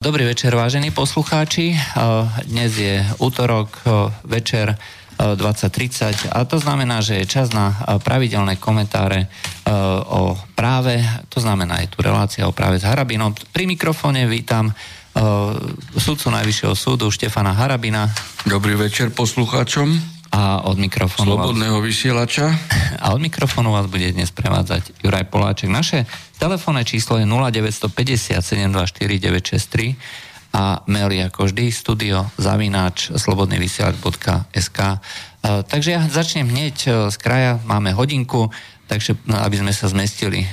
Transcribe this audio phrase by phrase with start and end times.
[0.00, 1.76] Dobrý večer, vážení poslucháči.
[2.48, 3.68] Dnes je útorok
[4.24, 4.80] večer
[5.20, 9.28] 2030 a to znamená, že je čas na pravidelné komentáre
[10.08, 13.36] o práve, to znamená, je tu relácia o práve s Harabinom.
[13.52, 14.72] Pri mikrofóne vítam
[15.92, 18.08] sudcu Najvyššieho súdu Štefana Harabina.
[18.48, 20.19] Dobrý večer poslucháčom.
[20.30, 21.86] A od mikrofónu Slobodného vás...
[21.86, 22.46] vysielača.
[23.04, 25.70] A od mikrofónu vás bude dnes prevádzať Juraj Poláček.
[25.72, 26.06] Naše
[26.38, 29.96] Telefónne číslo je 0950 724 963
[30.50, 34.78] a mail je ako vždy studio zavináč slobodnyvysielač.sk
[35.40, 38.52] Takže ja začnem hneď e, z kraja, máme hodinku,
[38.84, 40.48] takže no, aby sme sa zmestili e,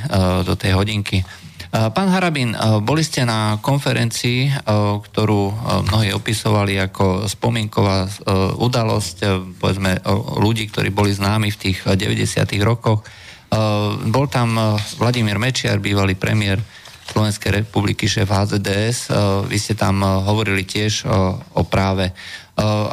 [0.48, 1.28] do tej hodinky.
[1.68, 4.64] E, pán Harabin, boli ste na konferencii,
[5.04, 5.42] ktorú
[5.88, 8.08] mnohí opisovali ako spomienková
[8.56, 9.18] udalosť,
[9.60, 10.00] povedzme,
[10.40, 12.44] ľudí, ktorí boli známi v tých 90.
[12.64, 13.04] rokoch.
[13.48, 14.64] Eh, bol tam eh,
[15.00, 16.60] Vladimír Mečiar, bývalý premiér
[17.08, 19.08] Slovenskej republiky, šéf HZDS.
[19.08, 19.16] Eh,
[19.48, 21.08] vy ste tam hovorili tiež
[21.56, 22.12] o práve.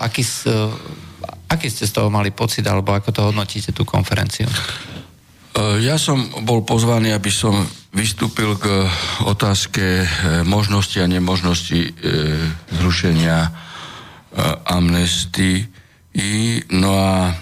[0.04, 0.20] Aký,
[1.48, 4.44] aký ste z toho mali pocit, alebo ako to hodnotíte, tú konferenciu?
[5.80, 7.64] Ja som bol pozvaný, aby som
[7.94, 8.90] vystúpil k
[9.22, 10.02] otázke
[10.44, 11.94] možnosti a nemožnosti
[12.74, 13.54] zrušenia
[14.66, 15.70] amnestii.
[16.74, 17.32] No a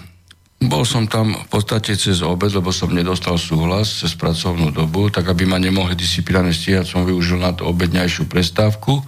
[0.63, 5.27] bol som tam v podstate cez obed, lebo som nedostal súhlas cez pracovnú dobu, tak
[5.27, 9.03] aby ma nemohli disciplinárne stíhať, som využil na to obedňajšiu prestávku.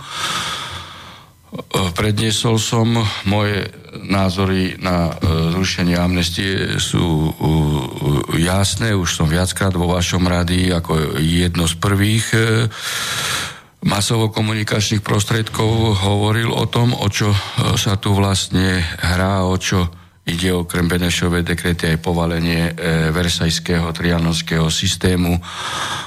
[1.95, 7.31] Predniesol som moje názory na e, zrušenie amnestie sú
[8.35, 12.39] jasné, už som viackrát vo vašom rady ako jedno z prvých e,
[13.85, 17.39] masovo-komunikačných prostriedkov hovoril o tom, o čo e,
[17.79, 19.87] sa tu vlastne hrá, o čo
[20.25, 25.37] Ide okrem Benešovej dekrety aj povalenie e, versajského trianonského systému.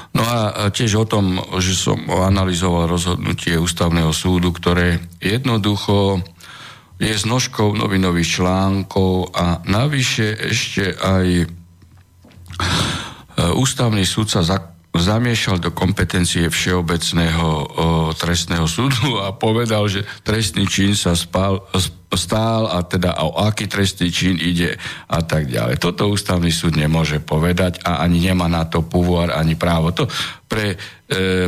[0.09, 6.25] No a tiež o tom, že som analyzoval rozhodnutie ústavného súdu, ktoré jednoducho
[6.99, 11.47] je znožkou novinových článkov a navyše ešte aj e,
[13.55, 14.43] ústavný súd sa
[14.89, 17.65] zamiešal do kompetencie Všeobecného o,
[18.17, 21.61] trestného súdu a povedal, že trestný čin sa spal,
[22.17, 25.77] stál a teda o aký trestný čin ide a tak ďalej.
[25.77, 29.93] Toto ústavný súd nemôže povedať a ani nemá na to púvor ani právo.
[29.93, 30.09] To
[30.49, 30.77] pre e,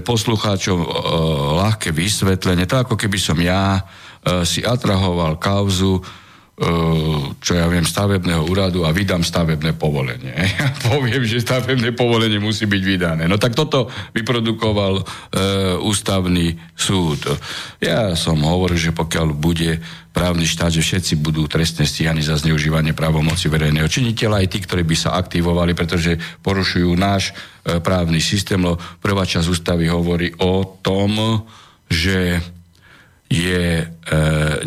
[0.05, 0.87] poslucháčov e,
[1.65, 6.20] ľahké vysvetlenie, to ako keby som ja e, si atrahoval kauzu
[7.41, 10.33] čo ja viem, stavebného úradu a vydám stavebné povolenie.
[10.61, 13.23] Ja poviem, že stavebné povolenie musí byť vydané.
[13.25, 15.03] No tak toto vyprodukoval e,
[15.81, 17.25] ústavný súd.
[17.81, 19.81] Ja som hovoril, že pokiaľ bude
[20.13, 24.85] právny štát, že všetci budú trestne stíhaní za zneužívanie právomoci verejného činiteľa, aj tí, ktorí
[24.85, 27.33] by sa aktivovali, pretože porušujú náš
[27.65, 28.61] e, právny systém.
[29.01, 31.41] Prvá časť ústavy hovorí o tom,
[31.89, 32.37] že
[33.31, 34.15] je, e,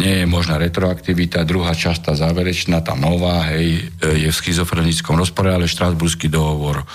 [0.00, 5.20] nie je možná retroaktivita, druhá časť, tá záverečná, tá nová, hej, e, je v schizofrenickom
[5.20, 6.86] rozpore, ale štrasburský dohovor e,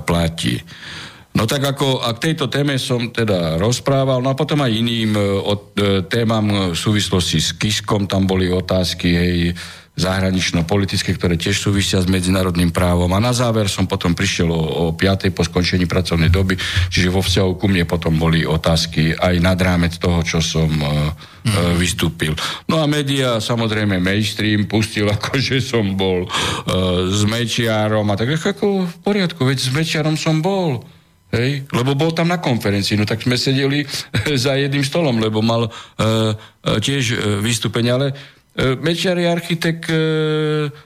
[0.00, 0.64] platí.
[1.34, 5.12] No tak ako, a k tejto téme som teda rozprával, no a potom aj iným
[5.12, 9.36] e, o, e, témam v súvislosti s Kiskom, tam boli otázky, hej,
[9.94, 13.06] zahranično-politické, ktoré tiež súvisia s medzinárodným právom.
[13.14, 15.30] A na záver som potom prišiel o, o 5.
[15.30, 16.58] po skončení pracovnej doby,
[16.90, 21.14] čiže vo vzťahu ku mne potom boli otázky aj nad rámec toho, čo som uh,
[21.46, 21.78] mm.
[21.78, 22.34] vystúpil.
[22.66, 26.30] No a média, samozrejme mainstream, pustil ako, že som bol uh,
[27.06, 30.82] s Mečiarom a tak ako v poriadku, veď s Mečiarom som bol.
[31.30, 31.70] Hej?
[31.70, 33.86] Lebo bol tam na konferencii, no tak sme sedeli
[34.44, 36.34] za jedným stolom, lebo mal uh,
[36.82, 39.98] tiež uh, vystúpenie, ale E, Mečiar je architekt e,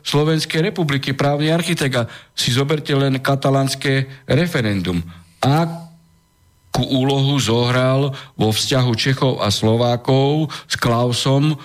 [0.00, 5.04] Slovenskej republiky, právny architekt a si zoberte len katalánske referendum.
[5.44, 11.56] Akú úlohu zohral vo vzťahu Čechov a Slovákov s Klausom e,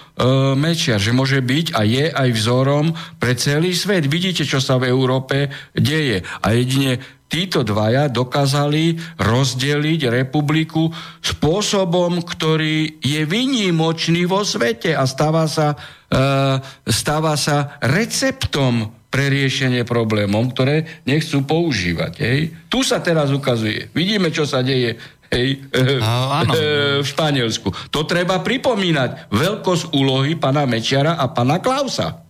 [0.60, 4.04] Mečiar, že môže byť a je aj vzorom pre celý svet.
[4.04, 6.20] Vidíte, čo sa v Európe deje.
[6.44, 7.00] A jedine
[7.34, 16.62] títo dvaja dokázali rozdeliť republiku spôsobom, ktorý je vynimočný vo svete a stáva sa, uh,
[16.86, 22.14] stáva sa receptom pre riešenie problémov, ktoré nechcú používať.
[22.22, 22.40] Hej.
[22.70, 23.90] Tu sa teraz ukazuje.
[23.94, 24.98] Vidíme, čo sa deje
[25.34, 25.62] hej,
[26.02, 26.54] no, áno.
[27.06, 27.70] v Španielsku.
[27.90, 29.34] To treba pripomínať.
[29.34, 32.26] Veľkosť úlohy pana Mečiara a pana Klausa.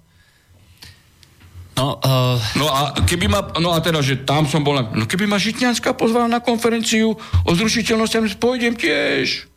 [1.73, 2.37] No, uh...
[2.53, 5.97] no a keby ma, no a teda, že tam som bol, no keby ma Žitňanská
[5.97, 9.49] pozvala na konferenciu o zrušiteľnosti, pôjdem tiež.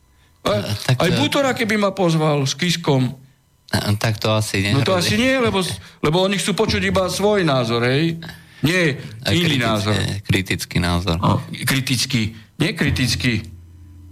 [0.43, 3.13] A, uh, tak, aj Butora, keby ma pozval s Kiskom.
[3.69, 4.73] Uh, tak to asi nie.
[4.73, 5.61] No to asi nie, lebo,
[6.01, 8.17] lebo oni chcú počuť iba svoj názor, hej?
[8.65, 8.97] Nie,
[9.29, 9.95] iný kritický, názor.
[10.25, 11.17] Kritický názor.
[11.21, 13.45] No, kritický, nie kritický.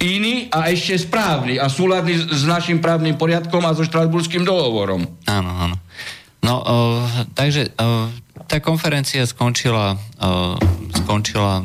[0.04, 5.08] iný a ešte správny a súladný s našim právnym poriadkom a so Štrasburským dohovorom.
[5.24, 5.76] Áno, áno.
[6.44, 7.00] No, uh,
[7.32, 8.12] takže uh,
[8.44, 10.60] tá konferencia skončila, uh,
[10.92, 11.64] skončila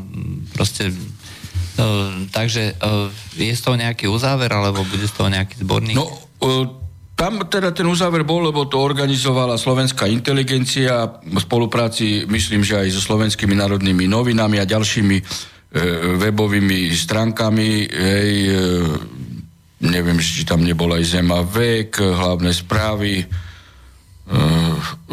[0.56, 6.00] proste uh, takže uh, je z toho nejaký uzáver, alebo bude z toho nejaký zborník?
[6.00, 6.80] No, uh,
[7.20, 12.96] tam teda ten uzáver bol, lebo to organizovala slovenská inteligencia v spolupráci, myslím, že aj
[12.96, 15.24] so slovenskými národnými novinami a ďalšími e,
[16.16, 17.92] webovými stránkami.
[17.92, 18.62] Hej, e,
[19.84, 23.28] neviem, či tam nebol aj Zema vek, hlavné správy.
[24.30, 24.38] E,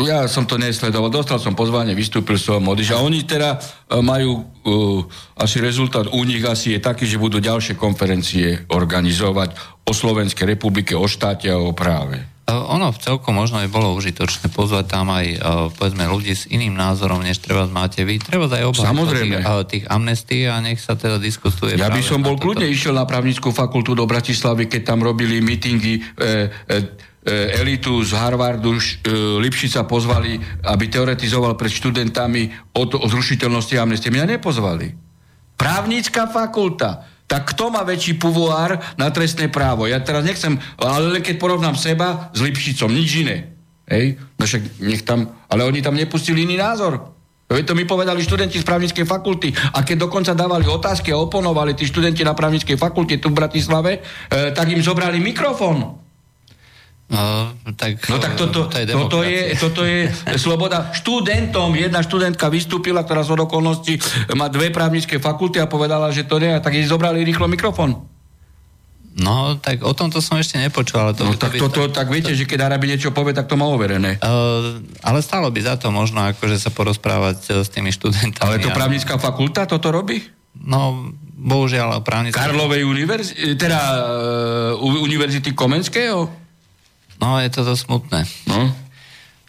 [0.05, 3.01] ja som to nesledoval, dostal som pozvanie, vystúpil som, odišiel.
[3.01, 5.01] A oni teda e, majú uh,
[5.41, 9.57] asi rezultát u nich asi je taký, že budú ďalšie konferencie organizovať
[9.89, 12.37] o Slovenskej republike, o štáte a o práve.
[12.47, 15.43] Ono v celku možno aj bolo užitočné pozvať tam aj
[15.75, 18.23] povedzme ľudí s iným názorom, než treba máte vy.
[18.23, 19.43] Treba aj Samozrejme.
[19.43, 21.75] Tých, tých amnestí a nech sa teda diskutuje.
[21.75, 25.99] Ja by som bol kľudne išiel na právnickú fakultu do Bratislavy, keď tam robili mítingy
[25.99, 26.35] e, e,
[26.71, 26.77] e
[27.33, 28.83] elitu z Harvardu, e,
[29.43, 34.15] Lipšica pozvali, aby teoretizoval pred študentami o, to, o zrušiteľnosti amnestie.
[34.15, 34.95] Mňa nepozvali.
[35.59, 39.91] Právnická fakulta tak kto má väčší puvoár na trestné právo?
[39.91, 43.51] Ja teraz nechcem, ale keď porovnám seba s Lipšicom, nič iné.
[43.91, 44.23] Hej?
[44.39, 47.19] No však nech tam, ale oni tam nepustili iný názor.
[47.47, 49.55] To mi povedali študenti z právnickej fakulty.
[49.75, 54.03] A keď dokonca dávali otázky a oponovali tí študenti na právnickej fakulte tu v Bratislave,
[54.03, 56.06] e, tak im zobrali mikrofón.
[57.07, 60.91] No, tak, no tak toto, to je toto, je, toto je sloboda.
[60.91, 64.03] Študentom, jedna študentka vystúpila, ktorá z okolností
[64.35, 68.03] má dve právnické fakulty a povedala, že to nie, tak jej zobrali rýchlo mikrofón.
[69.17, 71.25] No, tak o tomto som ešte nepočul, ale to...
[71.25, 72.37] No, tak, to, to, tak viete, to...
[72.37, 74.21] že keď Arabi niečo povie, tak to má overené.
[74.21, 78.45] Uh, ale stálo by za to možno akože sa porozprávať uh, s tými študentami.
[78.45, 80.21] Ale to právnická fakulta toto robí?
[80.61, 81.09] No,
[81.39, 82.45] bohužiaľ právnická...
[82.45, 83.81] Karlovej univerzity, teda
[84.75, 86.46] uh, Univerzity Komenského?
[87.21, 88.29] No, je to smutné.
[88.49, 88.73] No.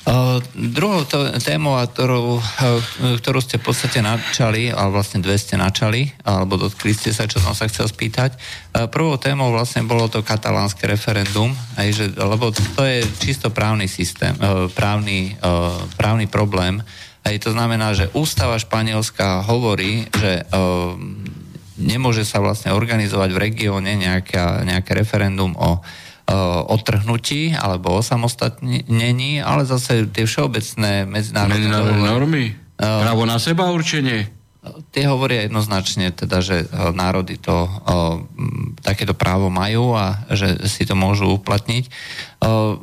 [0.08, 2.80] Uh, druhou to, témou, ktorú, uh,
[3.20, 7.44] ktorú ste v podstate načali, ale vlastne dve ste načali, alebo dotkli ste sa, čo
[7.44, 8.40] som sa chcel spýtať.
[8.72, 13.92] Uh, prvou témou vlastne bolo to katalánske referendum, aj, že, lebo to je čisto právny
[13.92, 16.80] systém, uh, právny, uh, právny problém.
[17.28, 20.96] Aj to znamená, že ústava španielská hovorí, že uh,
[21.76, 25.84] nemôže sa vlastne organizovať v regióne nejaká, nejaké referendum o
[26.68, 31.72] odtrhnutí alebo osamostatnení, ale zase tie všeobecné medzinárodné,
[32.04, 32.46] normy.
[32.78, 34.28] Uh, Právo na seba určenie.
[34.92, 37.72] Tie hovoria jednoznačne, teda, že národy to
[38.88, 41.92] takéto právo majú a že si to môžu uplatniť.
[42.40, 42.80] Uh,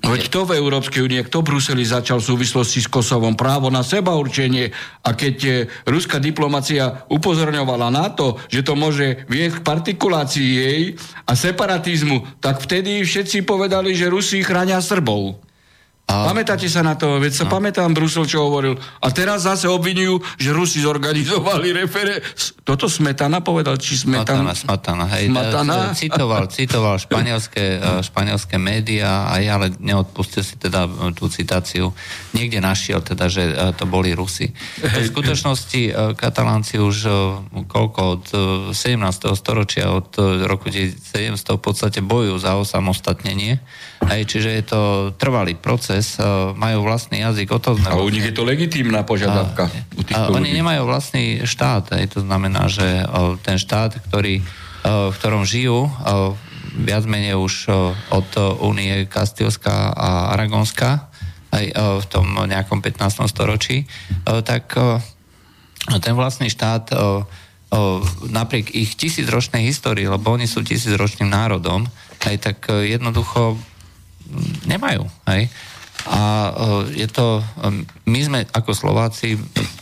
[0.00, 3.80] Veď kto v Európskej únie, kto v Bruseli začal v súvislosti s Kosovom právo na
[3.80, 5.56] seba určenie a keď je
[5.88, 10.82] ruská diplomacia upozorňovala na to, že to môže viesť k partikulácii jej
[11.24, 15.49] a separatizmu, tak vtedy všetci povedali, že Rusi chránia Srbov.
[16.10, 16.26] A...
[16.26, 17.22] Pamätáte sa na to?
[17.22, 17.54] Veď sa no.
[17.54, 18.74] pamätám Brusel, čo hovoril.
[18.98, 22.18] A teraz zase obvinujú, že Rusi zorganizovali refere...
[22.66, 24.50] Toto Smetana povedal, či Smetana?
[24.50, 25.30] Smetana, hej.
[25.30, 25.94] Smetana?
[25.94, 31.94] Citoval, citoval španielské, e, španielské médiá, aj, ale neodpustil si teda e, tú citáciu.
[32.34, 34.50] Niekde našiel teda, že e, to boli Rusi.
[34.82, 36.96] V skutočnosti Katalánci už
[37.70, 38.24] koľko od
[38.74, 38.74] 17.
[39.38, 40.10] storočia, od
[40.46, 43.62] roku 1700 v podstate bojujú za osamostatnenie.
[44.10, 44.80] Hej, čiže je to
[45.20, 47.92] trvalý proces proces, uh, majú vlastný jazyk, o to sme...
[47.92, 49.68] A u nich je to legitímna požiadavka.
[50.16, 54.40] A, a oni nemajú vlastný štát, aj to znamená, že uh, ten štát, ktorý,
[54.80, 55.92] v ktorom žijú,
[56.72, 57.68] viac menej už
[58.08, 58.30] od
[58.64, 61.12] Únie Kastilská a Aragonská,
[61.52, 61.64] aj
[62.00, 63.28] v tom nejakom 15.
[63.28, 63.84] storočí,
[64.24, 64.72] tak
[65.84, 66.96] ten vlastný štát
[68.32, 71.84] napriek ich tisícročnej histórii, lebo oni sú tisícročným národom,
[72.24, 73.60] aj tak jednoducho
[74.64, 75.04] nemajú.
[75.28, 75.52] Hej.
[76.08, 76.20] A
[76.88, 79.36] e, je to, e, my sme ako Slováci,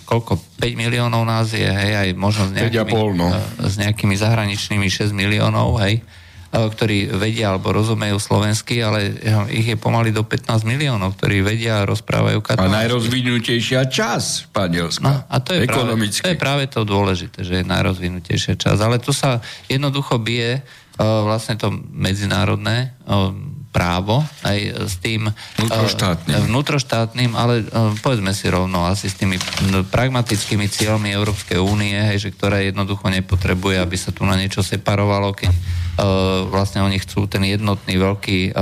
[0.09, 3.31] koľko, 5 miliónov nás je, hej, aj možno s nejakými, pol, no.
[3.31, 6.03] E, s nejakými zahraničnými 6 miliónov, hej,
[6.49, 9.13] ktorí vedia alebo rozumejú slovensky, ale
[9.53, 12.73] ich je pomaly do 15 miliónov, ktorí vedia a rozprávajú katalánsky.
[12.73, 15.05] A najrozvinutejšia časť Španielska.
[15.05, 18.81] No, a to je, práve, to je práve to dôležité, že je najrozvinutejšia časť.
[18.81, 20.65] Ale tu sa jednoducho bije
[20.97, 22.97] vlastne to medzinárodné
[23.79, 25.31] právo aj s tým
[25.63, 29.39] vnútroštátnym, uh, vnútroštátnym ale uh, povedzme si rovno asi s tými
[29.87, 35.31] pragmatickými cieľmi Európskej únie, hej, že ktorá jednoducho nepotrebuje, aby sa tu na niečo separovalo,
[35.31, 35.63] keď uh,
[36.51, 38.59] vlastne oni chcú ten jednotný veľký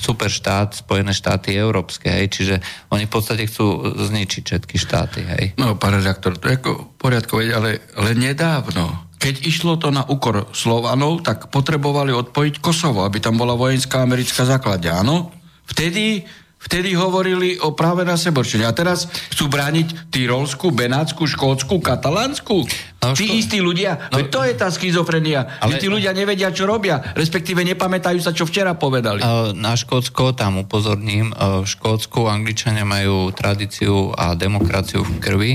[0.00, 2.56] superštát, Spojené štáty európske, hej, čiže
[2.88, 5.44] oni v podstate chcú zničiť všetky štáty, hej.
[5.60, 10.00] No, pán redaktor, to je ako v poriadku, ale, ale nedávno keď išlo to na
[10.08, 15.28] úkor Slovanov, tak potrebovali odpojiť Kosovo, aby tam bola vojenská americká základňa, áno?
[15.68, 16.24] Vtedy,
[16.56, 18.64] vtedy hovorili o práve na seborčenie.
[18.64, 22.64] A teraz chcú brániť Tyrolsku, Benátsku, Škótsku, Katalánsku.
[23.04, 23.36] No, tí ško...
[23.36, 25.60] istí ľudia, no, to je tá schizofrenia.
[25.60, 25.76] Ale...
[25.76, 29.20] Že tí ľudia nevedia, čo robia, respektíve nepamätajú sa, čo včera povedali.
[29.52, 35.52] Na Škótsko, tam upozorním, v Škótsku Angličania majú tradíciu a demokraciu v krvi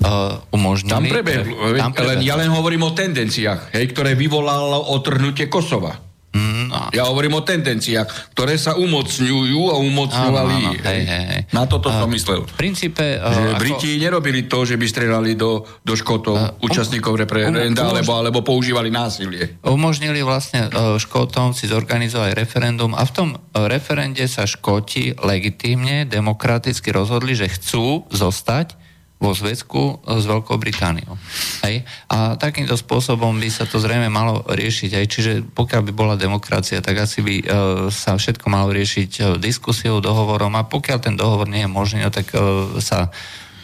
[0.00, 0.92] uh, umožnili.
[0.92, 2.08] Tam prebehlo, tam prebehlo.
[2.16, 6.12] len, ja len hovorím o tendenciách, hej, ktoré vyvolalo otrhnutie Kosova.
[6.32, 6.88] Mm, no.
[6.96, 10.56] Ja hovorím o tendenciách, ktoré sa umocňujú a umocňovali.
[10.64, 11.42] Áno, áno, hej, hej, hej.
[11.52, 12.48] Na toto uh, som myslel.
[12.48, 13.20] V princípe...
[13.20, 13.60] Uh, že ako...
[13.60, 18.40] Briti nerobili to, že by strelali do, do Škótov uh, účastníkov referenda, um, alebo, alebo
[18.40, 19.60] používali násilie.
[19.60, 26.08] Umožnili vlastne uh, Škótom si zorganizovať referendum a v tom uh, referende sa Škóti legitímne,
[26.08, 28.80] demokraticky rozhodli, že chcú zostať
[29.22, 31.14] vo zväzku s Veľkou Britániou.
[31.62, 31.86] Hej?
[32.10, 34.90] A takýmto spôsobom by sa to zrejme malo riešiť.
[34.98, 35.06] Aj.
[35.06, 37.46] Čiže pokiaľ by bola demokracia, tak asi by uh,
[37.86, 42.10] sa všetko malo riešiť uh, diskusiou, dohovorom a pokiaľ ten dohovor nie je možný, no,
[42.10, 43.14] tak uh, sa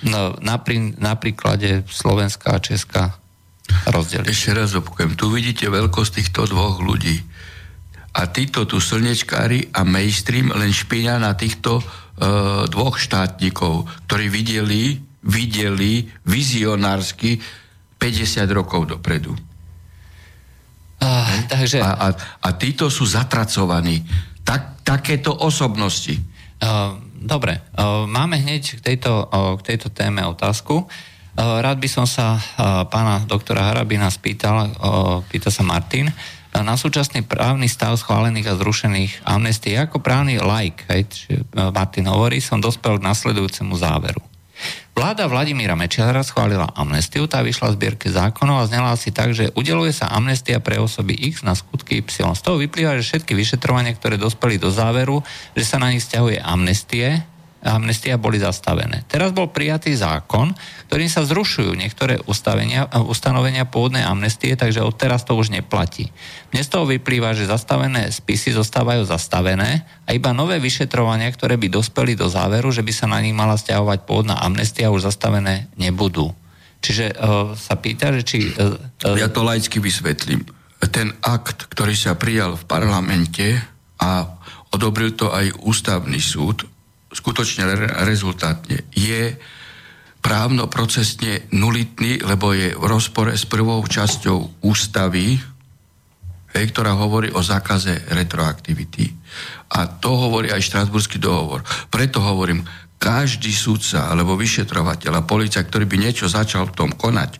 [0.07, 0.63] no, na,
[0.95, 3.19] na príklade Slovenska a Česka
[3.91, 4.31] rozdeliť.
[4.31, 7.19] Ešte raz opakujem, tu vidíte veľkosť týchto dvoch ľudí.
[8.15, 15.08] A títo tu slnečkári a mainstream len špíňa na týchto uh, dvoch štátnikov, ktorí videli
[15.29, 17.37] videli vizionársky
[18.01, 19.37] 50 rokov dopredu.
[20.99, 21.79] Uh, takže...
[21.79, 22.09] a, a,
[22.43, 24.03] a títo sú zatracovaní.
[24.43, 26.17] Tak, takéto osobnosti.
[26.59, 30.89] Uh, dobre, uh, máme hneď k tejto, uh, k tejto téme otázku.
[31.39, 36.11] Uh, rád by som sa uh, pána doktora Harabina spýtal, uh, pýta sa Martin,
[36.51, 39.79] na súčasný právny stav schválených a zrušených amnestí.
[39.79, 41.07] Ako právny like, hej,
[41.55, 44.28] Martin hovorí, som dospel k nasledujúcemu záveru.
[44.99, 49.55] Vláda Vladimíra Mečiara schválila amnestiu, tá vyšla v zbierke zákonov a znela si tak, že
[49.55, 52.35] udeluje sa amnestia pre osoby X na skutky Y.
[52.35, 55.23] Z toho vyplýva, že všetky vyšetrovania, ktoré dospeli do záveru,
[55.55, 57.23] že sa na nich stiahuje amnestie,
[57.69, 59.05] amnestia boli zastavené.
[59.05, 60.57] Teraz bol prijatý zákon,
[60.89, 66.09] ktorým sa zrušujú niektoré ustanovenia pôvodnej amnestie, takže od teraz to už neplatí.
[66.49, 71.69] Dnes z toho vyplýva, že zastavené spisy zostávajú zastavené a iba nové vyšetrovania, ktoré by
[71.69, 76.33] dospeli do záveru, že by sa na nich mala stiahovať pôvodná amnestia, už zastavené nebudú.
[76.79, 78.39] Čiže uh, sa pýta, že či...
[78.55, 80.47] Uh, uh, ja to laicky vysvetlím.
[80.95, 83.59] Ten akt, ktorý sa prijal v parlamente
[83.99, 84.31] a
[84.71, 86.63] odobril to aj ústavný súd,
[87.19, 87.67] skutočne
[88.07, 89.35] rezultátne je
[90.23, 95.39] právno-procesne nulitný, lebo je v rozpore s prvou časťou ústavy,
[96.55, 99.15] hej, ktorá hovorí o zákaze retroaktivity.
[99.75, 101.63] A to hovorí aj Štrasburský dohovor.
[101.91, 102.67] Preto hovorím,
[102.99, 107.39] každý sudca alebo vyšetrovateľ a policia, ktorý by niečo začal v tom konať,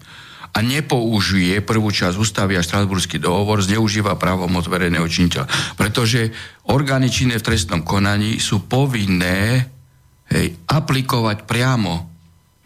[0.55, 5.47] a nepoužije prvú časť ústavy a štrasburský dohovor, zneužíva právomoc verejného činiteľa.
[5.77, 6.33] Pretože
[6.69, 9.69] orgány činné v trestnom konaní sú povinné
[10.33, 12.09] hej, aplikovať priamo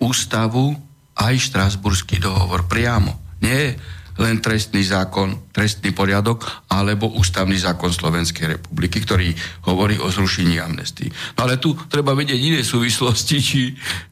[0.02, 0.74] ústavu
[1.18, 2.66] aj štrasburský dohovor.
[2.66, 3.38] Priamo.
[3.42, 3.76] Nie
[4.20, 9.32] len trestný zákon, trestný poriadok, alebo ústavný zákon Slovenskej republiky, ktorý
[9.64, 11.08] hovorí o zrušení amnestii.
[11.36, 13.62] No ale tu treba vedieť iné súvislosti, či,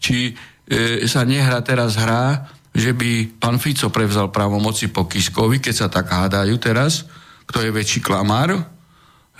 [0.00, 5.74] či e, sa nehrá teraz hra že by pán Fico prevzal právomoci po Kiskovi, keď
[5.74, 7.06] sa tak hádajú teraz,
[7.46, 8.62] kto je väčší klamár,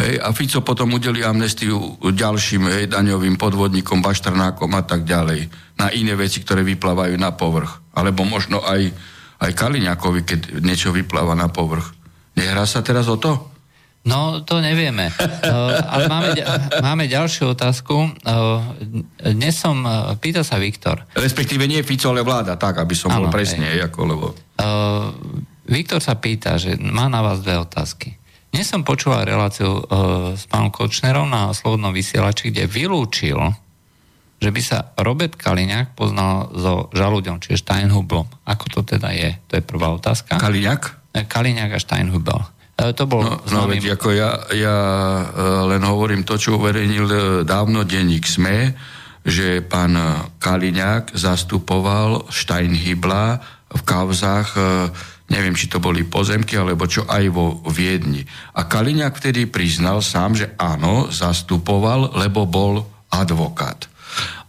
[0.03, 5.47] hej, a Fico potom udeli amnestiu ďalším hej, daňovým podvodníkom, baštrnákom a tak ďalej,
[5.79, 7.83] na iné veci, ktoré vyplávajú na povrch.
[7.95, 8.91] Alebo možno aj,
[9.43, 11.95] aj Kaliňakovi, keď niečo vypláva na povrch.
[12.39, 13.50] Nehrá sa teraz o to?
[14.01, 15.13] No, to nevieme.
[15.93, 16.33] Ale máme,
[16.81, 18.17] máme ďalšiu otázku.
[18.25, 18.65] Uh,
[19.21, 21.05] dnes som, uh, pýta sa Viktor.
[21.13, 23.85] Respektíve nie Fico, ale vláda, tak, aby som ano, bol presne, hej.
[23.85, 24.27] ako, lebo...
[25.71, 28.17] Viktor sa pýta, že má na vás dve otázky.
[28.51, 29.87] Dnes som počúval reláciu
[30.35, 33.39] s pánom Kočnerom na Slobodnom vysielači, kde vylúčil,
[34.43, 38.27] že by sa Robert Kaliňák poznal so žalúďom, čiže Steinhublom.
[38.49, 39.37] Ako to teda je?
[39.53, 40.41] To je prvá otázka.
[40.41, 41.15] Kaliňák?
[41.31, 42.41] Kaliňák a Steinhubel.
[42.81, 44.77] E, to bol no, no veď ako ja, ja
[45.21, 45.25] e,
[45.77, 48.73] len hovorím to, čo uverejnil e, dávno denník SME,
[49.21, 49.93] že pán
[50.41, 53.25] Kaliňák zastupoval Steinhybla
[53.69, 54.57] v kauzách,
[55.29, 58.25] neviem, či to boli pozemky, alebo čo aj vo Viedni.
[58.57, 62.81] A Kaliňák vtedy priznal sám, že áno, zastupoval, lebo bol
[63.13, 63.93] advokát.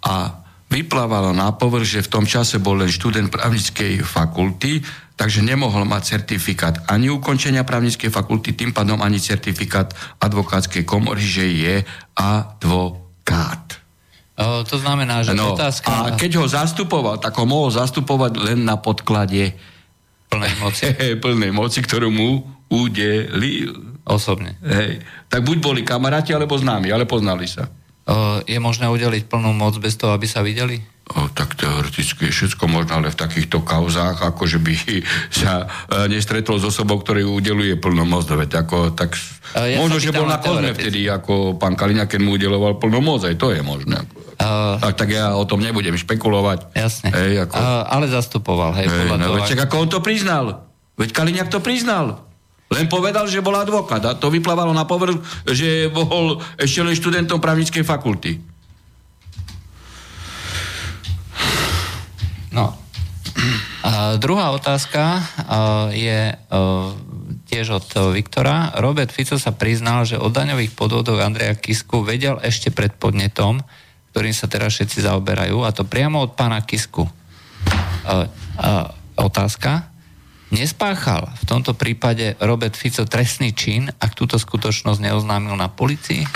[0.07, 0.39] A
[0.71, 4.79] vyplávalo na povrch, že v tom čase bol len študent právnickej fakulty,
[5.21, 11.45] takže nemohol mať certifikát ani ukončenia právnickej fakulty, tým pádom ani certifikát advokátskej komory, že
[11.45, 11.75] je
[12.17, 13.77] advokát.
[14.41, 15.93] O, to znamená, že no, otázka...
[15.93, 19.53] A keď ho zastupoval, tak ho mohol zastupovať len na podklade
[20.31, 20.83] Plnej moci.
[21.23, 23.99] plnej moci, ktorú mu udelil.
[24.07, 24.57] Osobne.
[24.65, 25.05] Hej.
[25.29, 27.69] Tak buď boli kamaráti, alebo známi, ale poznali sa.
[28.09, 30.81] O, je možné udeliť plnú moc bez toho, aby sa videli?
[31.11, 34.73] O, tak teoreticky je všetko možné, ale v takýchto kauzách, ako že by
[35.43, 38.27] sa e, nestretol s osobou, ktorý udeluje plnú moc.
[38.31, 39.19] Veď ako, tak,
[39.51, 43.03] E, ja možno, že bol na kozme vtedy, ako pán Kaliňák, keď mu udeloval plnú
[43.03, 43.99] moc, aj to je možné.
[44.41, 46.73] Uh, tak, tak ja o tom nebudem špekulovať.
[46.73, 47.13] jasne.
[47.13, 49.35] Hej, ako, Uh, ale zastupoval, hej, hej, podľa no, toho.
[49.43, 50.45] veď, ako on to priznal.
[50.97, 52.25] Veď Kaliňák to priznal.
[52.71, 53.99] Len povedal, že bol advokát.
[54.07, 58.39] A to vyplávalo na povrch, že bol ešte len študentom právnickej fakulty.
[62.51, 62.75] No.
[63.81, 65.23] A druhá otázka
[65.95, 66.91] je uh,
[67.47, 68.75] tiež od Viktora.
[68.77, 73.63] Robert Fico sa priznal, že o daňových podvodoch Andreja Kisku vedel ešte pred podnetom,
[74.11, 77.07] ktorým sa teraz všetci zaoberajú, a to priamo od pána Kisku.
[77.07, 78.27] Uh,
[79.15, 79.87] otázka.
[80.51, 86.27] Nespáchal v tomto prípade Robert Fico trestný čin, ak túto skutočnosť neoznámil na policii?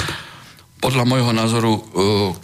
[0.86, 1.82] Podľa môjho názoru, e,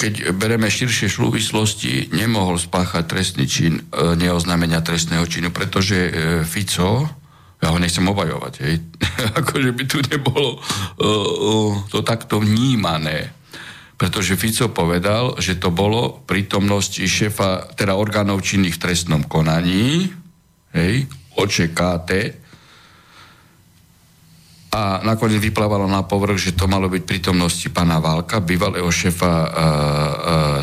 [0.02, 7.06] keď bereme širšie súvislosti, nemohol spáchať trestný čin e, neoznámenia trestného činu, pretože e, Fico,
[7.62, 8.82] ja ho nechcem obajovať, hej,
[9.46, 10.58] akože by tu nebolo
[11.94, 13.30] to takto vnímané.
[13.94, 20.10] Pretože Fico povedal, že to bolo prítomnosti šéfa, teda orgánov činných v trestnom konaní,
[20.74, 21.06] hej,
[21.38, 22.41] OČKT,
[24.72, 29.44] a nakoniec vyplávalo na povrch, že to malo byť prítomnosti pána Válka, bývalého šefa uh,
[29.44, 29.50] uh,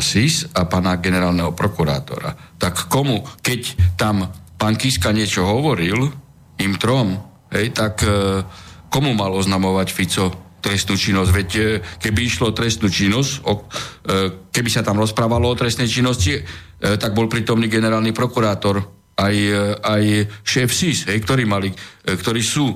[0.01, 2.57] SIS a pána generálneho prokurátora.
[2.57, 4.25] Tak komu, keď tam
[4.57, 6.09] pán Kiska niečo hovoril,
[6.57, 7.21] im trom,
[7.53, 8.41] hej, tak uh,
[8.89, 10.25] komu mal oznamovať Fico
[10.57, 11.29] trestnú činnosť?
[11.29, 11.65] Veď uh,
[12.01, 17.13] keby išlo trestnú činnosť, o, uh, keby sa tam rozprávalo o trestnej činnosti, uh, tak
[17.13, 18.81] bol prítomný generálny prokurátor,
[19.19, 19.35] aj,
[19.83, 20.03] aj
[20.47, 21.67] šéf SIS, hej, ktorí, mali,
[22.07, 22.71] ktorí sú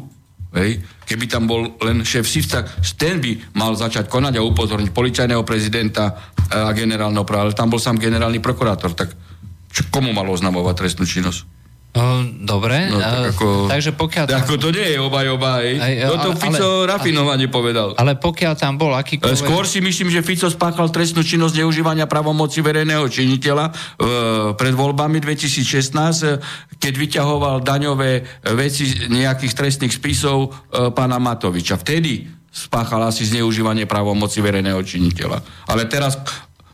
[0.53, 0.86] Hej.
[1.10, 5.41] Keby tam bol len šéf SIF, tak ten by mal začať konať a upozorniť policajného
[5.41, 6.13] prezidenta e,
[6.53, 7.50] a generálneho práva.
[7.50, 9.09] Ale tam bol sám generálny prokurátor, tak
[9.74, 11.52] čo, komu mal oznamovať trestnú činnosť?
[12.44, 14.25] Dobre, No, tak ako, takže pokiaľ...
[14.25, 15.77] tak ako to nie je obajoba, hej.
[15.77, 17.94] Aj, Toto ale- Fico ale- rafinovane povedal.
[17.94, 19.38] Ale pokiaľ tam bol E, akýkoľvek...
[19.38, 23.74] Skôr si myslím, že Fico spáchal trestnú činnosť neužívania pravomoci verejného činiteľa e,
[24.58, 25.94] pred voľbami 2016,
[26.25, 26.42] e,
[26.82, 28.22] keď vyťahoval daňové e,
[28.58, 31.77] veci nejakých trestných spisov e, pána Matoviča.
[31.77, 35.70] Vtedy spáchal asi zneužívanie pravomoci verejného činiteľa.
[35.70, 36.18] Ale teraz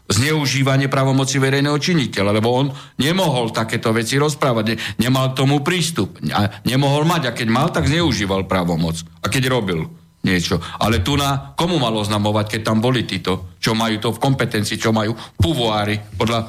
[0.10, 2.68] zneužívanie pravomoci verejného činiteľa, lebo on
[2.98, 6.18] nemohol takéto veci rozprávať, ne, nemal k tomu prístup.
[6.34, 9.06] A nemohol mať, a keď mal, tak zneužíval pravomoc.
[9.22, 9.86] A keď robil
[10.26, 10.60] niečo.
[10.82, 14.76] Ale tu na komu mal oznamovať, keď tam boli títo, čo majú to v kompetencii,
[14.76, 16.48] čo majú puvoári podľa e,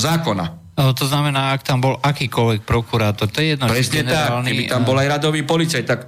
[0.00, 0.46] zákona.
[0.78, 4.86] No, to znamená, ak tam bol akýkoľvek prokurátor, to je jedno, Presne tak, keby tam
[4.86, 6.00] bol aj radový policajt, tak,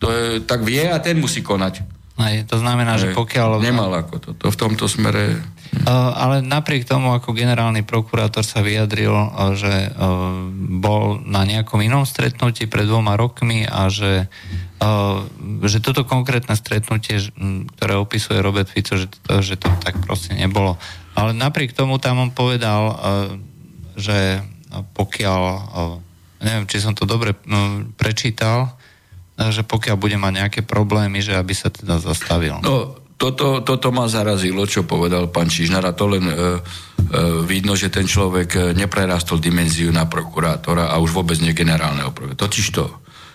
[0.00, 1.95] to tak vie a ten musí konať.
[2.16, 3.60] Aj, to znamená, že pokiaľ...
[3.60, 5.36] Nemal ako to, to v tomto smere...
[5.84, 10.48] Uh, ale napriek tomu, ako generálny prokurátor sa vyjadril, uh, že uh,
[10.80, 14.32] bol na nejakom inom stretnutí pred dvoma rokmi a že,
[15.64, 17.20] že toto konkrétne stretnutie,
[17.76, 20.80] ktoré opisuje Robert Fico, že to, že to tak proste nebolo.
[21.16, 22.92] Ale napriek tomu tam on povedal,
[23.96, 25.40] že pokiaľ,
[26.44, 27.32] neviem, či som to dobre
[27.96, 28.75] prečítal,
[29.36, 32.56] že pokiaľ bude mať nejaké problémy, že aby sa teda zastavil.
[32.64, 36.38] No, toto, toto ma zarazilo, čo povedal pán Čižnár a to len e, e,
[37.48, 42.44] vidno, že ten človek e, neprerastol dimenziu na prokurátora a už vôbec nie generálneho prokurátora.
[42.48, 42.84] Totiž to,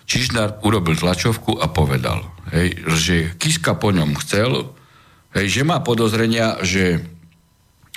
[0.06, 2.22] Čižnár urobil tlačovku a povedal,
[2.54, 4.70] hej, že Kiska po ňom chcel,
[5.34, 7.02] hej, že má podozrenia, že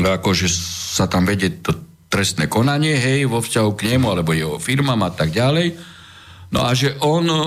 [0.00, 0.48] akože
[0.96, 1.76] sa tam vedie to
[2.08, 5.93] trestné konanie, hej, vo vzťahu k nemu alebo jeho firmám a tak ďalej.
[6.54, 7.38] No a že on e,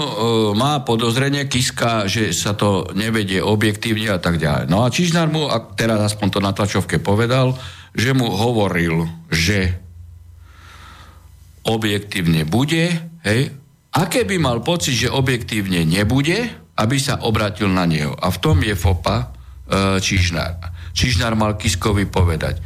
[0.51, 4.67] má podozrenie Kiska, že sa to nevedie objektívne a tak ďalej.
[4.67, 7.55] No a Čižnár mu, a teraz aspoň to na tlačovke povedal,
[7.95, 9.79] že mu hovoril, že
[11.63, 12.91] objektívne bude,
[13.23, 13.55] hej,
[13.95, 18.11] a keby mal pocit, že objektívne nebude, aby sa obratil na neho.
[18.11, 19.25] A v tom je fopa e,
[20.03, 20.59] Čižnár.
[20.91, 22.59] Čižnár mal Kiskovi povedať,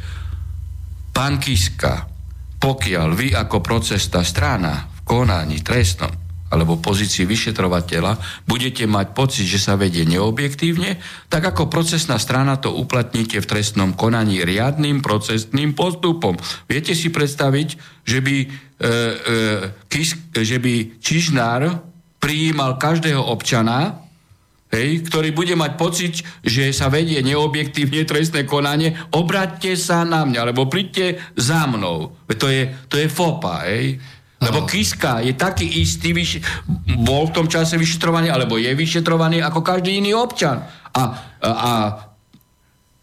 [1.14, 2.10] pán Kiska,
[2.58, 6.21] pokiaľ vy ako procesná strana v konaní trestnom
[6.52, 11.00] alebo pozícii vyšetrovateľa budete mať pocit, že sa vedie neobjektívne,
[11.32, 16.36] tak ako procesná strana to uplatníte v trestnom konaní riadným procesným postupom.
[16.68, 17.68] Viete si predstaviť,
[18.04, 18.46] že by, e,
[18.84, 18.92] e,
[19.88, 21.80] kis, že by Čižnár
[22.20, 24.02] prijímal každého občana,
[24.72, 30.38] hej, ktorý bude mať pocit, že sa vedie neobjektívne trestné konanie, obráťte sa na mňa,
[30.48, 32.16] alebo príďte za mnou.
[32.26, 34.00] To je, to je fopa, hej.
[34.42, 36.42] Lebo Kiska je taký istý, vyš-
[37.00, 40.66] bol v tom čase vyšetrovaný, alebo je vyšetrovaný ako každý iný občan.
[40.92, 41.02] A,
[41.40, 41.72] a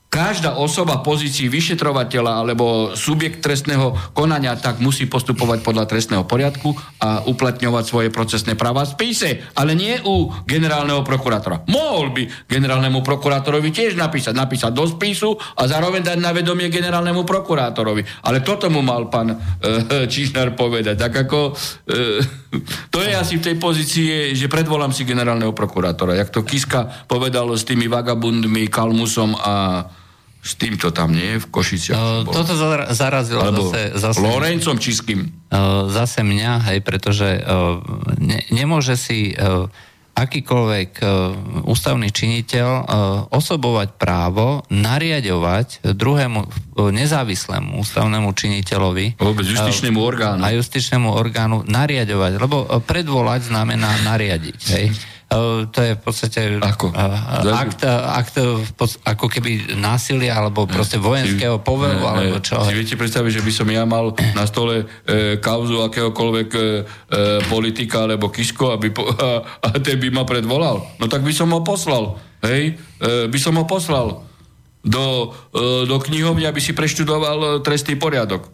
[0.10, 2.66] každá osoba v pozícii vyšetrovateľa alebo
[2.98, 8.98] subjekt trestného konania tak musí postupovať podľa trestného poriadku a uplatňovať svoje procesné práva v
[8.98, 11.70] spise, ale nie u generálneho prokurátora.
[11.70, 17.22] Mohol by generálnemu prokurátorovi tiež napísať, napísať do spisu a zároveň dať na vedomie generálnemu
[17.22, 18.26] prokurátorovi.
[18.26, 19.38] Ale toto mu mal pán e,
[20.12, 20.98] Čižnár povedať.
[20.98, 21.54] Tak ako
[21.86, 22.02] e,
[22.94, 26.18] to je asi v tej pozícii, že predvolám si generálneho prokurátora.
[26.18, 29.86] Jak to Kiska povedal s tými vagabundmi, Kalmusom a
[30.40, 32.00] s týmto tam nie v Košiciach.
[32.00, 32.56] Uh, toto
[32.96, 34.24] zarazilo Alebo zase, zase...
[34.24, 35.28] Lorencom či s kým?
[35.52, 37.80] Uh, zase mňa, hej, pretože uh,
[38.16, 39.68] ne, nemôže si uh,
[40.20, 41.08] akýkoľvek uh,
[41.68, 42.84] ústavný činiteľ uh,
[43.32, 52.32] osobovať právo nariadovať druhému uh, nezávislému ústavnému činiteľovi vôbec justičnému orgánu a justičnému orgánu nariadovať,
[52.36, 54.60] lebo predvolať znamená nariadiť.
[54.76, 54.86] Hej.
[55.30, 56.90] Uh, to je v podstate ako?
[56.90, 58.42] Uh, akt, akt
[59.06, 62.58] ako keby násilia alebo proste vojenského povelu alebo čo.
[62.66, 66.62] Si viete predstaviť, že by som ja mal na stole e, kauzu akéhokoľvek e,
[67.46, 70.82] politika alebo kisko aby a, a ten by ma predvolal.
[70.98, 72.18] No tak by som ho poslal.
[72.42, 72.82] Hej?
[72.98, 74.26] E, by som ho poslal
[74.82, 75.06] do,
[75.54, 78.50] e, do knihovne, aby si preštudoval trestný poriadok.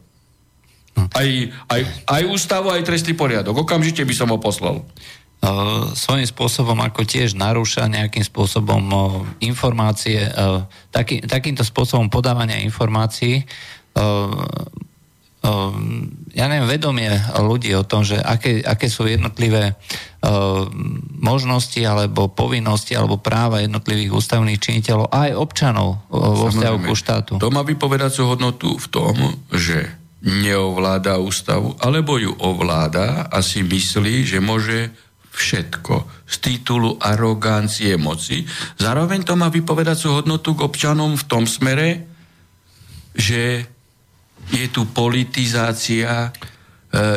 [0.96, 1.08] Hm.
[1.08, 1.30] Aj,
[1.72, 3.64] aj, aj ústavu, aj trestný poriadok.
[3.64, 4.84] Okamžite by som ho poslal.
[5.43, 5.50] E,
[5.93, 8.95] svojím spôsobom ako tiež narúša nejakým spôsobom e,
[9.45, 10.32] informácie, e,
[10.89, 13.43] taký, takýmto spôsobom podávania informácií
[16.36, 19.78] ja neviem, vedomie ľudí o tom, že aké, aké sú jednotlivé
[21.21, 27.32] možnosti alebo povinnosti alebo práva jednotlivých ústavných činiteľov aj občanov vo vzťahu ku štátu.
[27.39, 29.15] To má vypovedacú hodnotu v tom,
[29.54, 29.86] že
[30.26, 34.89] neovláda ústavu, alebo ju ovláda a si myslí, že môže
[35.36, 38.48] všetko z titulu arogancie moci.
[38.80, 42.08] Zároveň to má vypovedacú hodnotu k občanom v tom smere,
[43.12, 43.67] že
[44.56, 46.30] je tu politizácia e,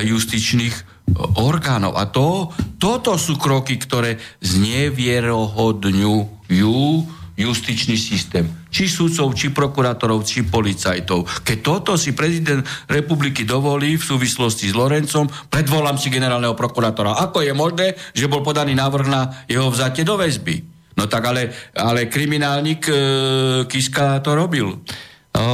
[0.02, 0.98] justičných
[1.38, 1.94] orgánov.
[1.96, 6.90] A to, toto sú kroky, ktoré znevierohodňujú
[7.38, 8.57] justičný systém.
[8.68, 11.24] Či sudcov, či prokurátorov, či policajtov.
[11.44, 17.16] Keď toto si prezident republiky dovolí v súvislosti s Lorencom, predvolám si generálneho prokurátora.
[17.24, 20.78] Ako je možné, že bol podaný návrh na jeho vzatie do väzby?
[20.98, 22.94] No tak ale, ale kriminálnik e,
[23.70, 24.82] Kiska to robil.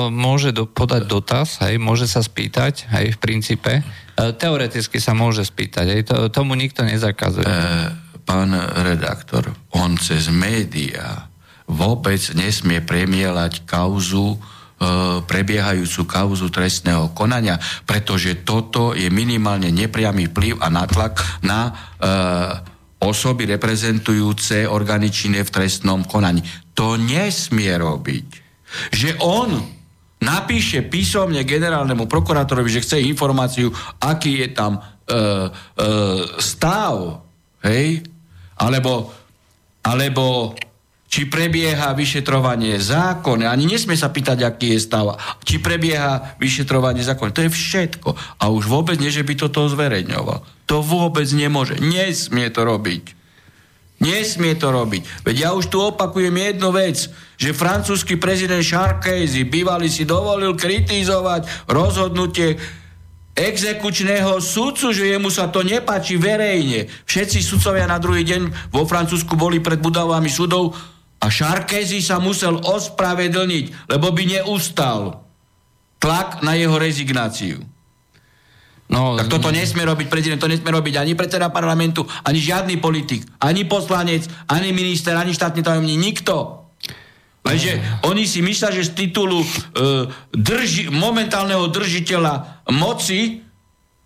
[0.09, 3.72] Môže do, podať dotaz, hej, môže sa spýtať, hej, v princípe.
[3.79, 3.83] E,
[4.33, 7.44] teoreticky sa môže spýtať, hej, to, tomu nikto nezakazuje.
[7.44, 7.57] E,
[8.24, 11.29] pán redaktor, on cez médiá
[11.64, 14.38] vôbec nesmie premielať kauzu e,
[15.24, 17.57] prebiehajúcu kauzu trestného konania,
[17.88, 21.72] pretože toto je minimálne nepriamy vplyv a natlak na e,
[23.05, 26.40] osoby reprezentujúce orgány činné v trestnom konaní.
[26.72, 28.29] To nesmie robiť.
[28.90, 29.50] Že on
[30.24, 33.68] napíše písomne generálnemu prokurátorovi, že chce informáciu,
[34.00, 35.20] aký je tam e, e,
[36.40, 37.20] stav,
[37.61, 38.00] hej,
[38.57, 39.12] alebo,
[39.85, 40.55] alebo
[41.14, 45.14] či prebieha vyšetrovanie zákon, ani nesmie sa pýtať, aký je stav,
[45.46, 47.31] či prebieha vyšetrovanie zákon.
[47.31, 48.42] To je všetko.
[48.42, 50.42] A už vôbec nie, že by toto zverejňoval.
[50.66, 51.79] To vôbec nemôže.
[51.79, 53.14] Nesmie to robiť.
[54.03, 55.22] Nesmie to robiť.
[55.22, 57.07] Veď ja už tu opakujem jednu vec,
[57.38, 62.59] že francúzsky prezident Sarkozy bývalý si dovolil kritizovať rozhodnutie
[63.38, 66.90] exekučného sudcu, že jemu sa to nepáči verejne.
[67.07, 70.93] Všetci sudcovia na druhý deň vo Francúzsku boli pred budovami súdov
[71.25, 75.25] a Šarkézy sa musel ospravedlniť, lebo by neustal
[75.97, 77.65] tlak na jeho rezignáciu.
[78.93, 83.25] No, tak toto nesmie robiť prezident, to nesmie robiť ani predseda parlamentu, ani žiadny politik,
[83.41, 86.69] ani poslanec, ani minister, ani štátny tajomník, nikto.
[87.41, 89.49] Lenže oni si myslia, že z titulu e,
[90.33, 93.41] drži, momentálneho držiteľa moci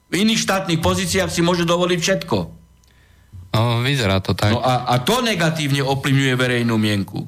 [0.07, 2.58] v iných štátnych pozíciách si môže dovoliť všetko.
[3.49, 4.53] No, vyzerá to tak.
[4.53, 7.25] No a, a to negatívne ovplyvňuje verejnú mienku.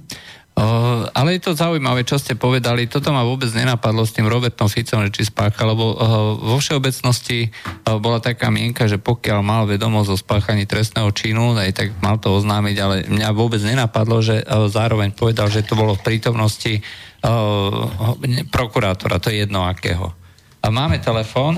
[0.60, 2.84] Uh, ale je to zaujímavé, čo ste povedali.
[2.84, 7.48] Toto ma vôbec nenapadlo s tým Robertom Ficom, že či spácha, lebo uh, vo všeobecnosti
[7.48, 12.20] uh, bola taká mienka, že pokiaľ mal vedomosť o spáchaní trestného činu, aj tak mal
[12.20, 16.84] to oznámiť, ale mňa vôbec nenapadlo, že uh, zároveň povedal, že to bolo v prítomnosti
[17.24, 18.12] uh,
[18.52, 20.12] prokurátora, to je jedno akého.
[20.60, 21.56] A máme telefón.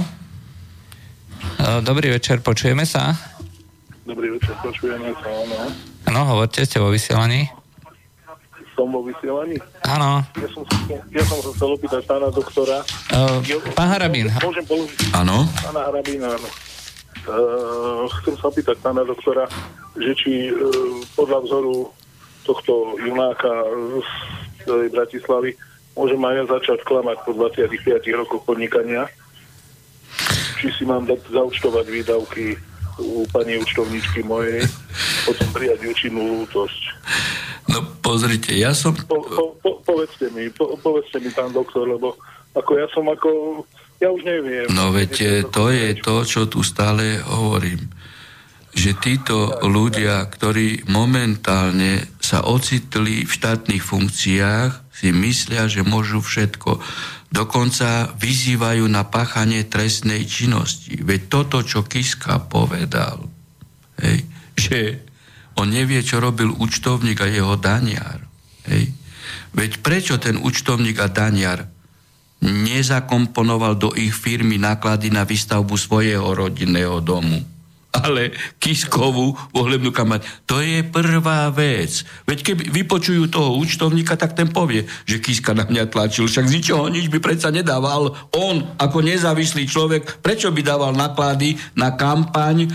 [1.82, 3.31] Dobrý večer, počujeme sa?
[4.02, 5.70] Dobrý večer, počujeme sa, áno.
[6.10, 7.46] No, hovorte, ste vo vysielaní.
[8.74, 9.62] Som vo vysielaní?
[9.86, 10.26] Áno.
[10.34, 10.66] Ja som,
[11.14, 12.82] ja som sa chcel opýtať pána doktora.
[13.14, 13.38] Uh,
[13.78, 14.26] pán Harabín.
[14.42, 15.14] Môžem položiť?
[15.14, 15.46] Áno.
[15.62, 16.48] Pána Harabína, áno.
[17.22, 19.46] Uh, chcem sa pýtať pána doktora,
[19.94, 21.86] že či uh, podľa vzoru
[22.42, 23.54] tohto junáka
[24.02, 24.10] z
[24.66, 25.54] celej Bratislavy
[25.94, 29.06] môžem aj ja začať klamať po 25 rokoch podnikania.
[30.58, 34.64] Či si mám dať zaučtovať výdavky u pani účtovničky mojej,
[35.24, 36.82] potom prijať účinnú lútosť.
[37.70, 38.92] No pozrite, ja som...
[38.92, 42.18] Po, po, po, povedzte mi, po, povedzte mi, pán doktor, lebo
[42.52, 43.62] ako ja som ako...
[44.02, 44.66] Ja už neviem.
[44.74, 47.86] No veď to je to, čo tu stále hovorím.
[48.74, 56.82] Že títo ľudia, ktorí momentálne sa ocitli v štátnych funkciách, si myslia, že môžu všetko.
[57.32, 61.00] Dokonca vyzývajú na páchanie trestnej činnosti.
[61.00, 63.24] Veď toto, čo Kiska povedal,
[64.04, 65.00] hej, že
[65.56, 68.20] on nevie, čo robil účtovník a jeho daniar.
[68.68, 68.92] Hej.
[69.56, 71.68] Veď prečo ten účtovník a daniar
[72.42, 77.40] nezakomponoval do ich firmy náklady na výstavbu svojho rodinného domu?
[77.92, 80.24] Ale Kiskovú volebnú kampaň.
[80.48, 82.08] To je prvá vec.
[82.24, 86.24] Veď keby vypočujú toho účtovníka, tak ten povie, že Kiska na mňa tlačil.
[86.24, 88.16] Však z ničoho nič by predsa nedával.
[88.32, 92.68] On, ako nezávislý človek, prečo by dával náklady na kampaň e,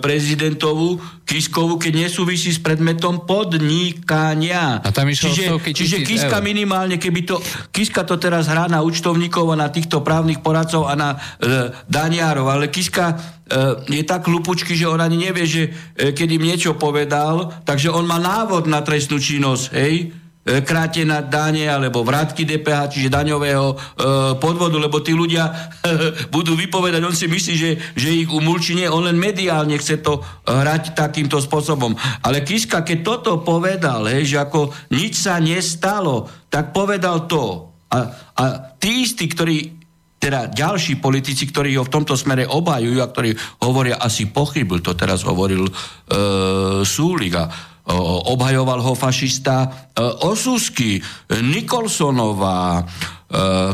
[0.00, 0.98] prezidentovú
[1.32, 4.84] Kiskovu, keď nesúvisí s predmetom podnikania.
[4.84, 6.44] A tam čiže, čiže Kiska eur.
[6.44, 7.40] minimálne, keby to,
[7.72, 12.52] Kiska to teraz hrá na účtovníkov a na týchto právnych poradcov a na e, daniárov,
[12.52, 16.72] ale Kiska E, je tak hlupučký, že on ani nevie, že e, keď im niečo
[16.72, 23.14] povedal, takže on má návod na trestnú činnosť, hej, krátená dane alebo vrátky DPH, čiže
[23.14, 23.76] daňového e,
[24.42, 25.52] podvodu, lebo tí ľudia e,
[26.34, 30.18] budú vypovedať, on si myslí, že, že ich umulčí, nie, on len mediálne chce to
[30.42, 31.94] hrať takýmto spôsobom.
[32.26, 37.70] Ale Kiska, keď toto povedal, hej, že ako nič sa nestalo, tak povedal to.
[37.94, 37.98] A,
[38.34, 38.42] a
[38.82, 39.82] tí istí, ktorí
[40.22, 43.30] teda ďalší politici, ktorí ho v tomto smere obhajujú a ktorí
[43.66, 45.72] hovoria, asi pochybil, to teraz hovoril e,
[46.86, 47.71] Súliga, e,
[48.30, 49.68] obhajoval ho fašista e,
[50.30, 51.02] Osusky,
[51.42, 52.84] Nikolsonová, e,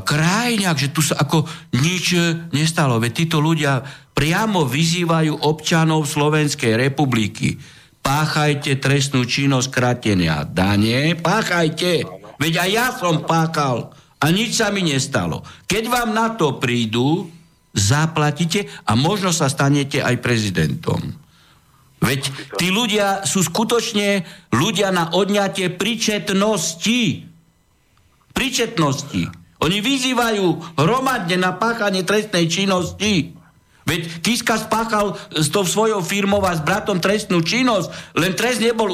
[0.00, 1.44] Krajňák, že tu sa ako
[1.76, 2.16] nič
[2.56, 2.96] nestalo.
[2.96, 3.84] Veď títo ľudia
[4.16, 7.60] priamo vyzývajú občanov Slovenskej republiky.
[8.00, 12.08] Páchajte trestnú činnosť kratenia dane, páchajte.
[12.40, 15.44] Veď aj ja som páchal a nič sa mi nestalo.
[15.68, 17.28] Keď vám na to prídu,
[17.76, 21.27] zaplatíte a možno sa stanete aj prezidentom.
[21.98, 24.22] Veď tí ľudia sú skutočne
[24.54, 27.26] ľudia na odňatie pričetnosti.
[28.30, 29.22] Pričetnosti.
[29.58, 33.34] Oni vyzývajú hromadne na páchanie trestnej činnosti.
[33.82, 38.92] Veď Kiska spáchal s tou svojou firmou a s bratom trestnú činnosť, len trest nebol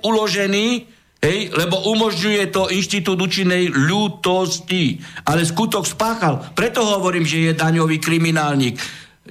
[0.00, 5.02] uložený, Hej, lebo umožňuje to inštitút účinnej ľútosti.
[5.26, 6.54] Ale skutok spáchal.
[6.54, 8.78] Preto hovorím, že je daňový kriminálnik.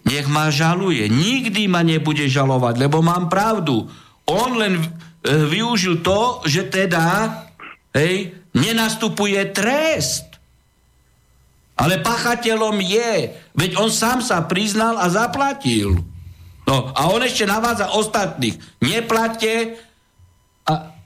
[0.05, 1.09] Nech ma žaluje.
[1.09, 3.89] Nikdy ma nebude žalovať, lebo mám pravdu.
[4.27, 4.85] On len e,
[5.25, 7.31] využil to, že teda
[7.95, 10.27] hej, nenastupuje trest.
[11.77, 13.37] Ale pachateľom je.
[13.53, 16.01] Veď on sám sa priznal a zaplatil.
[16.67, 18.57] No a on ešte navádza ostatných.
[18.83, 19.79] Neplatte
[20.67, 20.97] a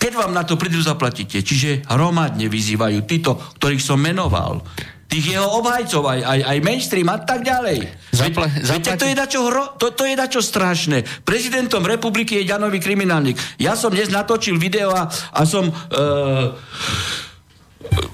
[0.00, 1.44] keď vám na to prídu, zaplatíte.
[1.44, 4.64] Čiže hromadne vyzývajú títo, ktorých som menoval.
[5.10, 7.82] Tých jeho obhajcov, aj, aj, aj mainstream a tak ďalej.
[8.14, 11.02] Zapla- Viete, to je, dačo hro, to, to je dačo strašné.
[11.26, 13.34] Prezidentom republiky je Ďanový kriminálnik.
[13.58, 15.66] Ja som dnes natočil video a, a som...
[15.66, 16.54] Uh,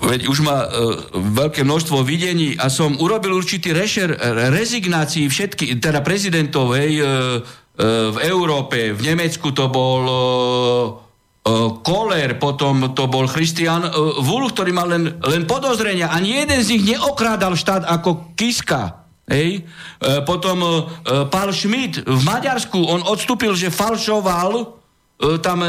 [0.08, 4.16] veď už má uh, veľké množstvo videní a som urobil určitý rešer
[4.48, 10.00] rezignácií všetky, teda prezidentov, hej, uh, uh, v Európe, v Nemecku to bol...
[10.08, 11.05] E,
[11.86, 13.86] Koller, potom to bol Christian
[14.18, 16.10] Wulf, ktorý mal len, len podozrenia.
[16.10, 19.06] Ani jeden z nich neokrádal štát ako Kiska.
[19.30, 19.62] Hej.
[19.62, 20.70] E, potom e,
[21.30, 24.74] Paul Schmidt v Maďarsku, on odstúpil, že falšoval
[25.40, 25.64] tam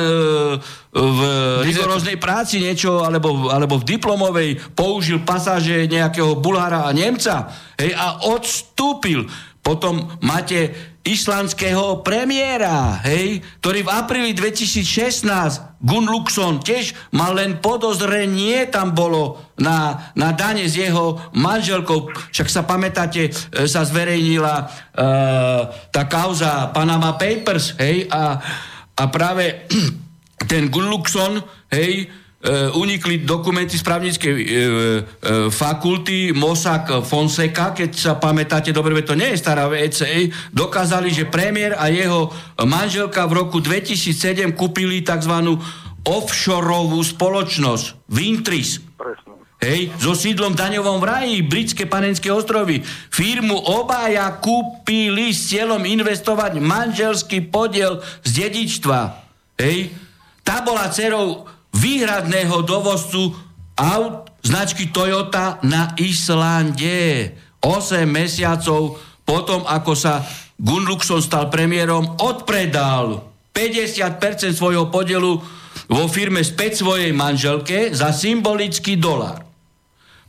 [0.92, 1.20] v
[1.64, 7.48] rigoróznej práci niečo, alebo, alebo v diplomovej použil pasáže nejakého Bulhára a Nemca
[7.80, 9.24] hej, a odstúpil.
[9.68, 10.72] Potom máte
[11.04, 15.28] islandského premiéra, hej, ktorý v apríli 2016
[15.84, 22.16] Gun Luxon tiež mal len podozrenie, tam bolo na, na dane s jeho manželkou.
[22.32, 24.66] Však sa pamätáte, e, sa zverejnila e,
[25.92, 28.40] tá kauza Panama Papers, hej, a,
[28.96, 29.68] a práve
[30.52, 31.44] ten Gun Luxon,
[31.76, 32.08] hej,
[32.76, 34.52] unikli dokumenty z právnickej uh, uh,
[35.52, 40.00] fakulty Mossack Fonseca, keď sa pamätáte dobre, to nie je stará vec,
[40.56, 42.32] dokázali, že premiér a jeho
[42.64, 45.60] manželka v roku 2007 kúpili tzv.
[46.08, 48.80] offshoreovú spoločnosť Vintris.
[48.96, 49.36] Presne.
[49.60, 52.80] hej, so sídlom daňovom v raji, britské panenské ostrovy.
[53.12, 59.00] Firmu obaja kúpili s cieľom investovať manželský podiel z dedičstva.
[59.60, 59.92] Hej.
[60.48, 63.34] Tá bola dcerou výhradného dovozcu
[63.78, 67.32] aut značky Toyota na Islande.
[67.62, 70.24] 8 mesiacov potom, ako sa
[70.58, 73.22] Gunluxon stal premiérom, odpredal
[73.54, 75.32] 50% svojho podielu
[75.88, 79.46] vo firme späť svojej manželke za symbolický dolar.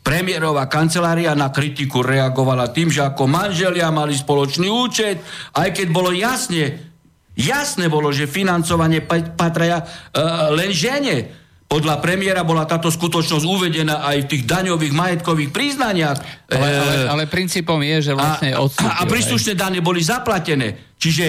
[0.05, 5.21] Premiérová kancelária na kritiku reagovala tým, že ako manželia mali spoločný účet,
[5.53, 6.97] aj keď bolo jasne,
[7.37, 9.05] jasné bolo, že financovanie
[9.37, 11.38] patria uh, len žene.
[11.69, 16.49] Podľa premiéra bola táto skutočnosť uvedená aj v tých daňových majetkových priznaniach.
[16.49, 18.89] Ale, ale, ale princípom je, že vlastne odstúpil.
[18.89, 20.97] A, a príslušné dane boli zaplatené.
[20.97, 21.25] Čiže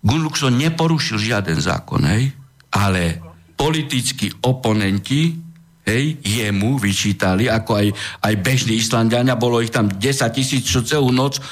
[0.00, 2.32] Gunluxon neporušil žiaden zákon, hej?
[2.72, 3.20] ale
[3.52, 5.36] politickí oponenti
[5.84, 7.86] hej, jemu vyčítali, ako aj,
[8.24, 10.00] aj bežní Islandiania, bolo ich tam 10
[10.32, 11.42] tisíc, čo celú noc e,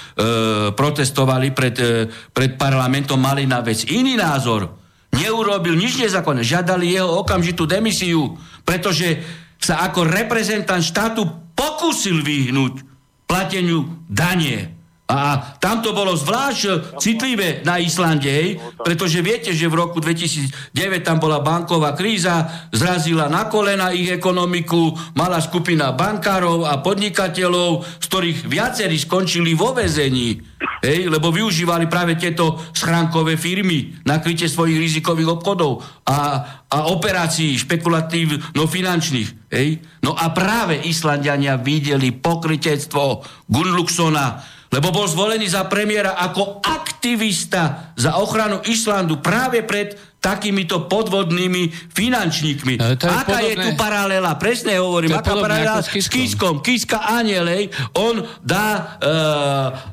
[0.73, 4.88] protestovali pred, e, pred parlamentom, mali na vec iný názor
[5.19, 9.19] neurobil nič nezákonné, žiadali jeho okamžitú demisiu, pretože
[9.59, 11.27] sa ako reprezentant štátu
[11.59, 12.87] pokúsil vyhnúť
[13.27, 14.78] plateniu danie.
[15.09, 21.01] A tam to bolo zvlášť citlivé na Islande, hej, pretože viete, že v roku 2009
[21.01, 28.05] tam bola banková kríza, zrazila na kolena ich ekonomiku, mala skupina bankárov a podnikateľov, z
[28.05, 30.45] ktorých viacerí skončili vo vezení,
[30.85, 36.21] hej, lebo využívali práve tieto schránkové firmy na krytie svojich rizikových obchodov a,
[36.69, 39.29] a operácií špekulatívno-finančných.
[39.57, 39.81] Hej.
[40.05, 48.21] No a práve Islandiania videli pokrytectvo Gunluxona, lebo bol zvolený za premiéra ako aktivista za
[48.21, 52.75] ochranu Islandu práve pred takýmito podvodnými finančníkmi.
[52.77, 54.31] E, to je aká podobné, je tu paralela?
[54.35, 56.61] Presne hovorím, aká paralela s Kiskom.
[56.61, 58.83] Kiska Anielej, on dá e,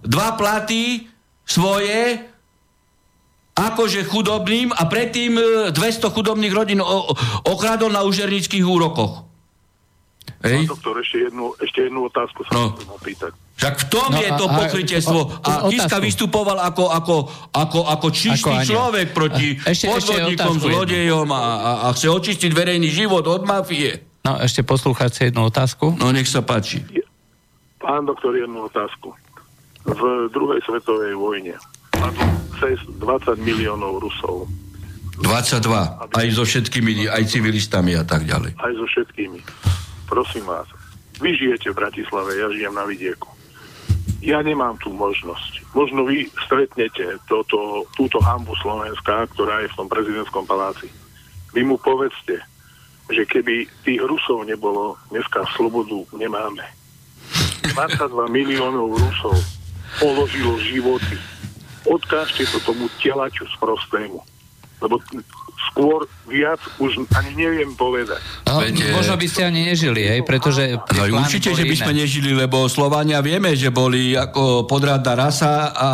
[0.01, 1.05] dva platy
[1.45, 2.25] svoje
[3.55, 5.39] akože chudobným a predtým
[5.71, 6.81] 200 e, chudobných rodín
[7.45, 9.23] okradol na užernických úrokoch.
[10.41, 10.65] Hej.
[10.65, 12.73] Pán doktor, ešte jednu, ešte jednu otázku sa no.
[12.75, 13.33] chcem opýtať.
[13.55, 15.19] Však v tom no, je to pokrytiestvo.
[15.39, 17.15] A, a Kiska vystupoval ako, ako,
[17.55, 22.51] ako, ako čistý ako človek proti ešte, podvodníkom, ešte zlodejom a, a, a chce očistiť
[22.51, 24.03] verejný život od mafie.
[24.27, 25.95] No, ešte poslúchať jednu otázku.
[25.95, 26.83] No, nech sa páči.
[27.79, 29.15] Pán doktor, jednu otázku.
[29.87, 30.03] V
[30.35, 31.55] druhej svetovej vojne
[31.95, 32.27] padlo
[32.59, 34.51] cez 20 miliónov Rusov.
[35.23, 36.11] 22.
[36.11, 38.59] Aj so všetkými, aj civilistami a tak ďalej.
[38.59, 39.39] Aj so všetkými.
[40.11, 40.67] Prosím vás,
[41.23, 43.34] vy žijete v Bratislave, ja žijem na vidieku
[44.25, 45.61] ja nemám tú možnosť.
[45.77, 50.89] Možno vy stretnete toto, túto hambu Slovenska, ktorá je v tom prezidentskom paláci.
[51.53, 52.41] Vy mu povedzte,
[53.13, 56.65] že keby tých Rusov nebolo, dneska slobodu nemáme.
[57.69, 59.37] 22 miliónov Rusov
[60.01, 61.21] položilo životy.
[61.85, 64.17] Odkážte to tomu telaču prostému.
[64.81, 64.97] Lebo
[65.75, 68.23] skôr viac už ani neviem povedať.
[68.47, 70.71] No, Veď, možno by ste ani nežili, hej, pretože...
[70.71, 75.91] No, určite, že by sme nežili, lebo Slovania vieme, že boli ako podradná rasa a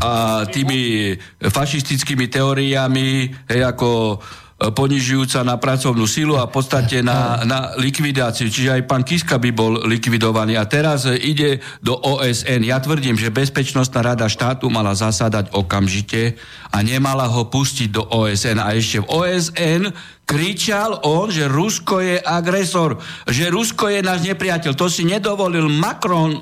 [0.00, 7.44] a tými fašistickými teóriami, hej, ako E, ponižujúca na pracovnú silu a v podstate na,
[7.44, 8.48] na likvidáciu.
[8.48, 10.56] Čiže aj pán Kiska by bol likvidovaný.
[10.56, 12.64] A teraz e, ide do OSN.
[12.64, 16.40] Ja tvrdím, že Bezpečnostná rada štátu mala zasadať okamžite
[16.72, 18.62] a nemala ho pustiť do OSN.
[18.62, 19.82] A ešte v OSN
[20.24, 22.96] kričal on, že Rusko je agresor,
[23.28, 24.72] že Rusko je náš nepriateľ.
[24.72, 26.40] To si nedovolil Macron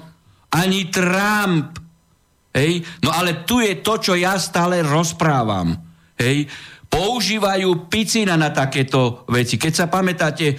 [0.53, 1.81] ani Trump.
[2.53, 2.85] Hej?
[3.03, 5.75] No ale tu je to, čo ja stále rozprávam.
[6.21, 6.47] Hej?
[6.93, 9.57] Používajú picina na takéto veci.
[9.57, 10.57] Keď sa pamätáte, e,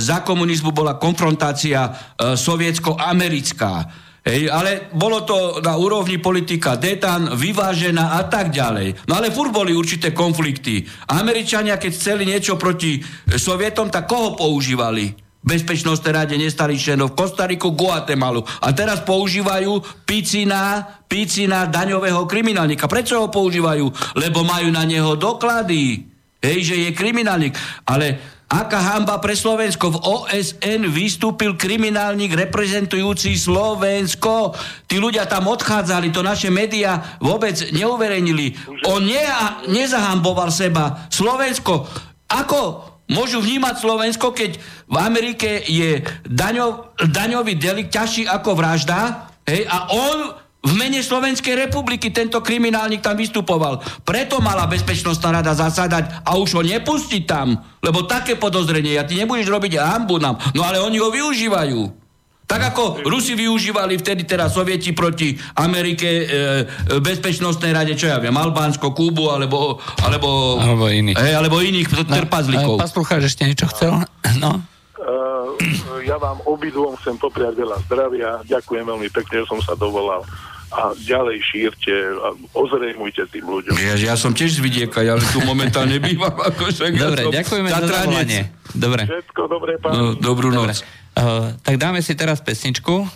[0.00, 1.92] za komunizmu bola konfrontácia e,
[2.32, 4.04] sovietsko-americká.
[4.26, 9.06] Hej, ale bolo to na úrovni politika detan, vyvážená a tak ďalej.
[9.06, 10.82] No ale fur boli určité konflikty.
[11.14, 12.98] Američania, keď chceli niečo proti
[13.30, 15.25] Sovietom, tak koho používali?
[15.46, 18.42] Bezpečnostnej rade nestali členov Kostariku, Guatemalu.
[18.42, 22.90] A teraz používajú picina, picina daňového kriminálnika.
[22.90, 23.86] Prečo ho používajú?
[24.18, 26.02] Lebo majú na neho doklady.
[26.42, 27.54] Hej, že je kriminálnik.
[27.86, 28.18] Ale
[28.50, 29.94] aká hamba pre Slovensko.
[29.94, 34.50] V OSN vystúpil kriminálnik reprezentujúci Slovensko.
[34.86, 38.54] Tí ľudia tam odchádzali, to naše médiá vôbec neuverejnili.
[38.90, 39.22] On ne,
[39.70, 41.06] nezahamboval seba.
[41.10, 41.86] Slovensko,
[42.30, 42.62] ako
[43.10, 49.90] môžu vnímať Slovensko, keď v Amerike je daňov, daňový delikt ťažší ako vražda hej, a
[49.94, 50.18] on
[50.66, 53.78] v mene Slovenskej republiky tento kriminálnik tam vystupoval.
[54.02, 57.54] Preto mala Bezpečnostná rada zasadať a už ho nepustiť tam.
[57.78, 60.42] Lebo také podozrenie, ja ty nebudeš robiť hambu nám.
[60.58, 62.05] No ale oni ho využívajú.
[62.46, 68.22] Tak ako Rusi využívali vtedy teraz Sovieti proti Amerike e, e bezpečnostnej rade, čo ja
[68.22, 69.82] viem, Albánsko, Kúbu alebo...
[70.06, 71.18] Alebo, alebo iných.
[71.18, 72.06] Hej, alebo iných.
[72.06, 73.98] No, Paslucháč ešte niečo chcel?
[74.36, 74.60] No.
[75.00, 75.56] Uh,
[76.04, 78.44] ja vám obidvom chcem popriať veľa zdravia.
[78.44, 80.28] Ďakujem veľmi pekne, že som sa dovolal
[80.76, 83.74] a ďalej šírte a ozrejmujte tým ľuďom.
[83.78, 86.34] Ja, ja som tiež z vidieka, ja tu momentálne bývam.
[86.36, 88.42] Ako Dobre, ja ďakujeme za zavolanie.
[88.74, 89.02] Dobre.
[89.08, 89.92] Všetko dobré, pán.
[89.94, 90.82] No, dobrú noc.
[90.82, 91.05] Dobre.
[91.16, 93.08] Uh, tak dáme si teraz pesničku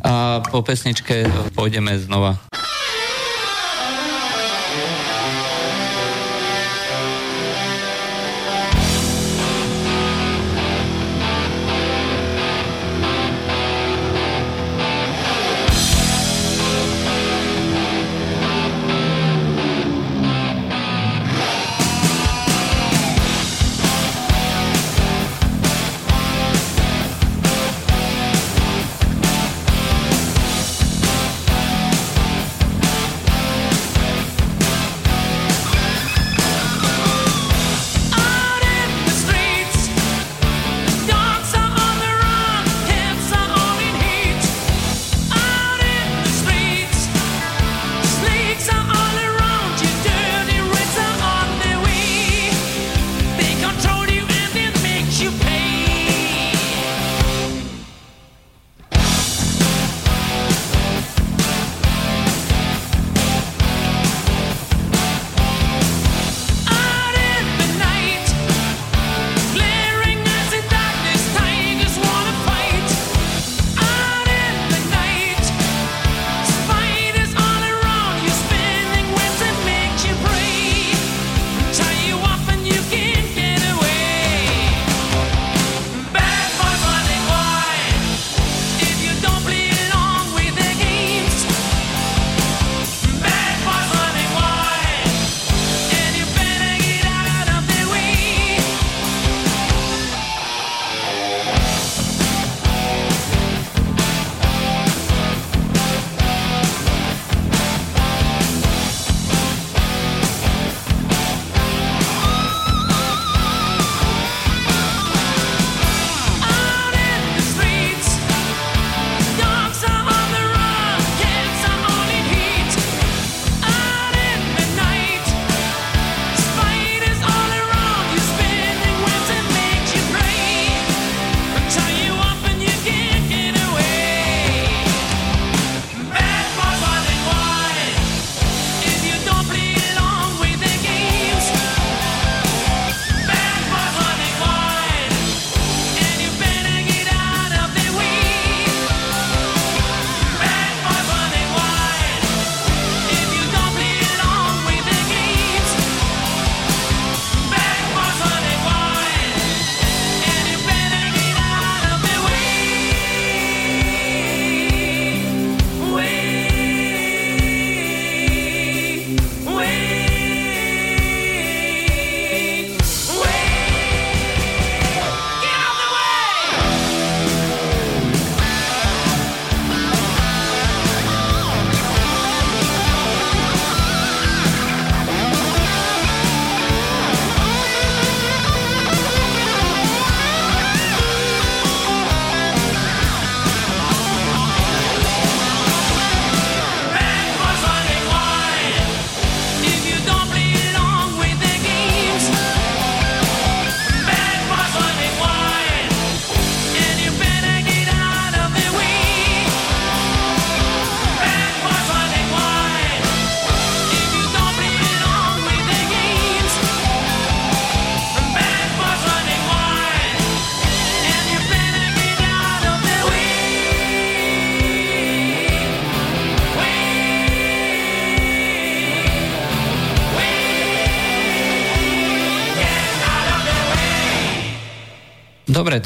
[0.00, 2.40] a po pesničke pôjdeme znova.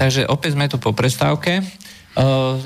[0.04, 1.64] Takže opäť sme tu po prestávke.
[2.12, 2.60] Uh,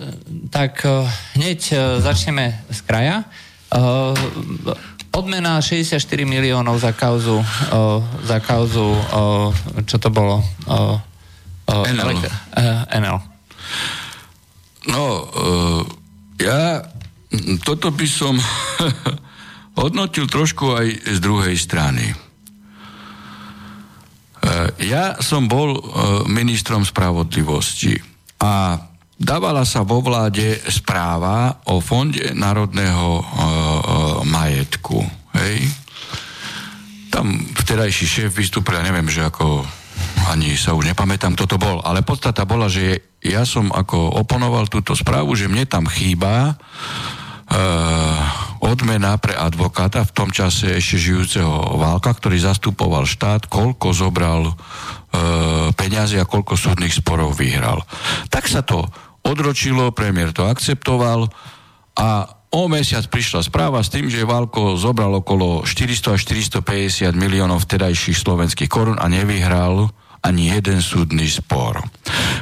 [0.51, 1.07] tak uh,
[1.39, 3.23] hneď uh, začneme z kraja.
[3.71, 4.11] Uh,
[5.15, 9.55] odmena 64 miliónov za kauzu, uh, za kauzu uh,
[9.87, 10.43] čo to bolo?
[10.67, 10.99] Uh,
[11.71, 12.19] uh, NL.
[12.19, 13.19] Uh, NL.
[14.91, 15.81] No, uh,
[16.43, 16.83] ja
[17.63, 18.35] toto by som
[19.81, 22.19] hodnotil trošku aj z druhej strany.
[24.83, 25.77] Ja som bol
[26.31, 27.99] ministrom spravodlivosti
[28.39, 28.79] a
[29.19, 33.23] dávala sa vo vláde správa o Fonde národného
[34.23, 35.03] majetku.
[35.35, 35.67] Hej?
[37.11, 39.67] Tam vtedajší šéf vystúpil, ja neviem, že ako
[40.31, 44.71] ani sa už nepamätám, kto to bol, ale podstata bola, že ja som ako oponoval
[44.71, 48.23] túto správu, že mne tam chýba uh,
[48.61, 55.75] odmena pre advokáta v tom čase ešte žijúceho Válka, ktorý zastupoval štát, koľko zobral uh,
[55.75, 57.83] peniazy a koľko súdnych sporov vyhral.
[58.29, 58.87] Tak sa to
[59.23, 61.29] odročilo, premiér to akceptoval
[61.99, 66.21] a O mesiac prišla správa s tým, že Valko zobral okolo 400 až
[66.65, 69.93] 450 miliónov vtedajších slovenských korun a nevyhral
[70.25, 71.85] ani jeden súdny spor.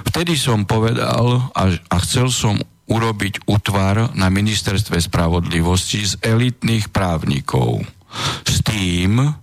[0.06, 2.54] Vtedy som povedal a, a chcel som
[2.86, 7.82] urobiť útvar na ministerstve spravodlivosti z elitných právnikov.
[8.46, 9.34] S tým,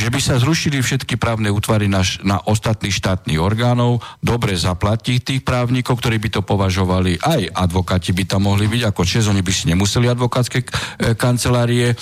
[0.00, 5.42] že by sa zrušili všetky právne útvary na, na ostatných štátnych orgánov, dobre zaplatiť tých
[5.44, 9.52] právnikov, ktorí by to považovali, aj advokáti by tam mohli byť, ako čes, oni by
[9.52, 10.66] si nemuseli advokátske e,
[11.14, 11.96] kancelárie e,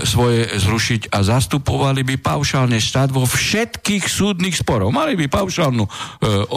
[0.00, 4.88] svoje zrušiť a zastupovali by paušálne štát vo všetkých súdnych sporov.
[4.88, 5.90] Mali by paušálnu e,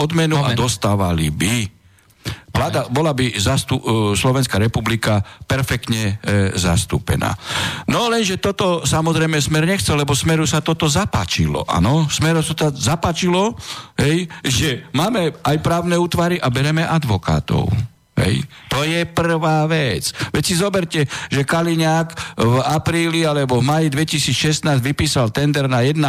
[0.00, 0.56] odmenu Moment.
[0.56, 1.77] a dostávali by
[2.50, 3.82] Vláda, bola by zastu, uh,
[4.18, 7.34] Slovenská republika perfektne uh, zastúpená.
[7.86, 11.62] No lenže toto samozrejme Smer nechcel, lebo Smeru sa toto zapáčilo.
[11.70, 13.54] Áno, Smeru sa to zapáčilo,
[13.94, 17.70] hej, že máme aj právne útvary a bereme advokátov.
[18.18, 18.42] Hej.
[18.74, 20.10] To je prvá vec.
[20.34, 21.00] Veď si zoberte,
[21.30, 22.08] že Kaliňák
[22.42, 26.02] v apríli alebo v maji 2016 vypísal tender na 1,5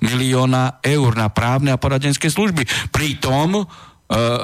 [0.00, 2.64] milióna eur na právne a poradenské služby.
[2.88, 3.68] Pritom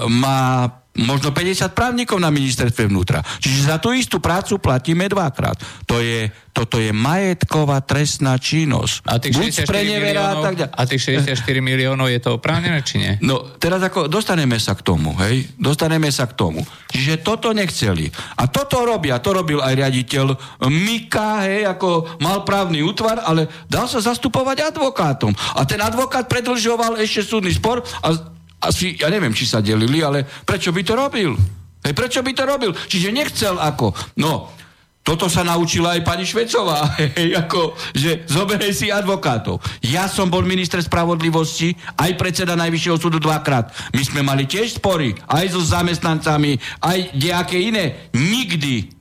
[0.08, 3.22] má možno 50 právnikov na ministerstve vnútra.
[3.22, 5.54] Čiže za tú istú prácu platíme dvakrát.
[5.86, 9.06] To je, toto je majetková trestná činnosť.
[9.06, 13.12] A tých, 64 miliónov, tak a tých 64 miliónov je to oprávnené, či nie?
[13.22, 15.46] No, teraz ako dostaneme sa k tomu, hej?
[15.56, 16.66] Dostaneme sa k tomu.
[16.90, 18.10] Čiže toto nechceli.
[18.36, 20.26] A toto robia, to robil aj riaditeľ
[20.68, 25.30] Mika, hej, ako mal právny útvar, ale dal sa zastupovať advokátom.
[25.54, 30.24] A ten advokát predlžoval ešte súdny spor a asi, ja neviem, či sa delili, ale
[30.24, 31.32] prečo by to robil?
[31.80, 32.72] Hej, prečo by to robil?
[32.76, 33.96] Čiže nechcel ako.
[34.20, 34.52] No,
[35.00, 39.58] toto sa naučila aj pani Švecová, hej, ako, že zoberej si advokátov.
[39.80, 43.72] Ja som bol minister spravodlivosti, aj predseda Najvyššieho súdu dvakrát.
[43.96, 48.12] My sme mali tiež spory, aj so zamestnancami, aj nejaké iné.
[48.12, 48.99] Nikdy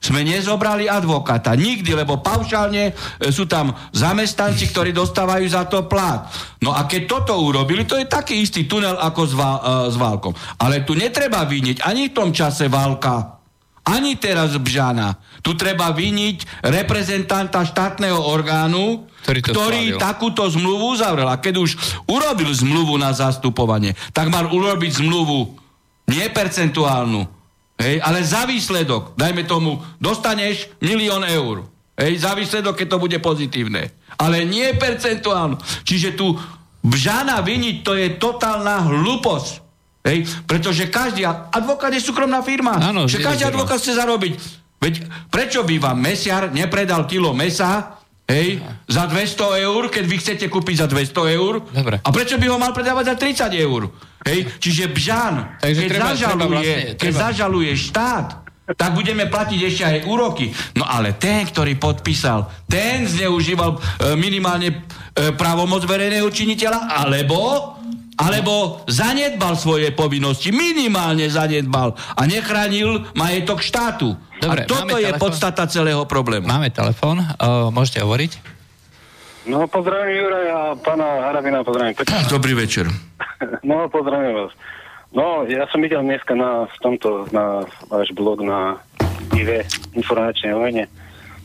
[0.00, 1.52] sme nezobrali advokáta.
[1.52, 2.92] Nikdy, lebo paušálne e,
[3.28, 6.24] sú tam zamestnanci, ktorí dostávajú za to plat.
[6.64, 9.96] No a keď toto urobili, to je taký istý tunel ako s, Val, uh, s
[10.00, 10.32] Válkom.
[10.56, 13.40] Ale tu netreba vyniť ani v tom čase Válka,
[13.84, 15.20] ani teraz Bžana.
[15.44, 21.28] Tu treba vyniť reprezentanta štátneho orgánu, ktorý, ktorý takúto zmluvu uzavrel.
[21.28, 21.76] A keď už
[22.08, 25.60] urobil zmluvu na zastupovanie, tak mal urobiť zmluvu
[26.08, 27.39] nepercentuálnu,
[27.80, 31.64] Hej, ale za výsledok, dajme tomu, dostaneš milión eur.
[31.96, 33.88] Hej, za výsledok, keď to bude pozitívne.
[34.20, 35.56] Ale nie percentuálno.
[35.84, 36.36] Čiže tu
[36.84, 39.52] bžana viniť, to je totálna hlúposť.
[40.00, 42.76] Hej, pretože každý advokát je súkromná firma.
[42.80, 44.32] Áno, že každý advokát chce zarobiť.
[44.80, 47.99] Veď prečo by vám mesiar nepredal kilo mesa
[48.30, 51.66] Hej, za 200 eur, keď vy chcete kúpiť za 200 eur.
[51.66, 51.98] Dobre.
[51.98, 53.90] A prečo by ho mal predávať za 30 eur?
[54.22, 57.22] Hej, čiže Bžan, Takže keď, treba, zažaluje, treba vlastne, keď treba.
[57.26, 58.28] zažaluje štát,
[58.70, 60.54] tak budeme platiť ešte aj úroky.
[60.78, 63.78] No ale ten, ktorý podpísal, ten zneužíval e,
[64.14, 64.76] minimálne e,
[65.34, 67.79] právomoc verejného činiteľa, alebo
[68.20, 74.12] alebo zanedbal svoje povinnosti, minimálne zanedbal a nechránil majetok štátu.
[74.40, 75.22] Dobre, a toto je telefón?
[75.24, 76.44] podstata celého problému.
[76.44, 78.32] Máme telefón, uh, môžete hovoriť?
[79.48, 81.96] No, pozdravím Juraj a pána Harabina, pozdravím.
[82.28, 82.86] Dobrý večer.
[83.64, 84.52] No, pozdravím vás.
[85.16, 88.76] No, ja som videl dneska na, v tomto, na váš blog na
[89.32, 89.64] IV
[89.96, 90.84] informačnej vojne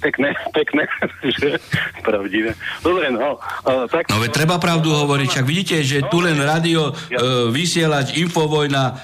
[0.05, 0.85] pekné, pekné,
[1.25, 1.57] že
[2.05, 2.53] pravdivé.
[2.85, 3.41] Dobre, no.
[3.65, 7.17] Uh, tak, no veď treba pravdu hovoriť, však vidíte, že no, tu len radio, ja,
[7.17, 8.95] uh, vysielač, infovojna, uh,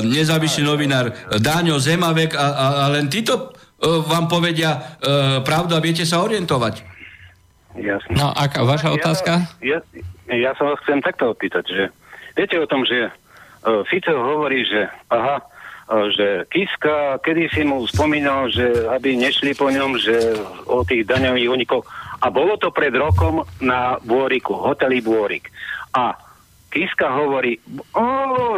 [0.00, 5.84] nezávislý novinár Dáňo Zemavek a, a, a len títo uh, vám povedia uh, pravdu a
[5.84, 6.88] viete sa orientovať.
[7.76, 8.16] Jasne.
[8.16, 9.60] No a vaša otázka?
[9.60, 9.78] Ja,
[10.26, 11.82] ja, ja sa vás chcem takto opýtať, že
[12.34, 15.44] viete o tom, že uh, Fico hovorí, že aha,
[16.14, 20.38] že Kiska kedy si mu spomínal, že aby nešli po ňom, že
[20.70, 21.82] o tých daňových unikov.
[22.20, 25.50] A bolo to pred rokom na Bôriku, hoteli Bôrik.
[25.96, 26.14] A
[26.70, 27.58] Kiska hovorí,
[27.98, 28.06] o,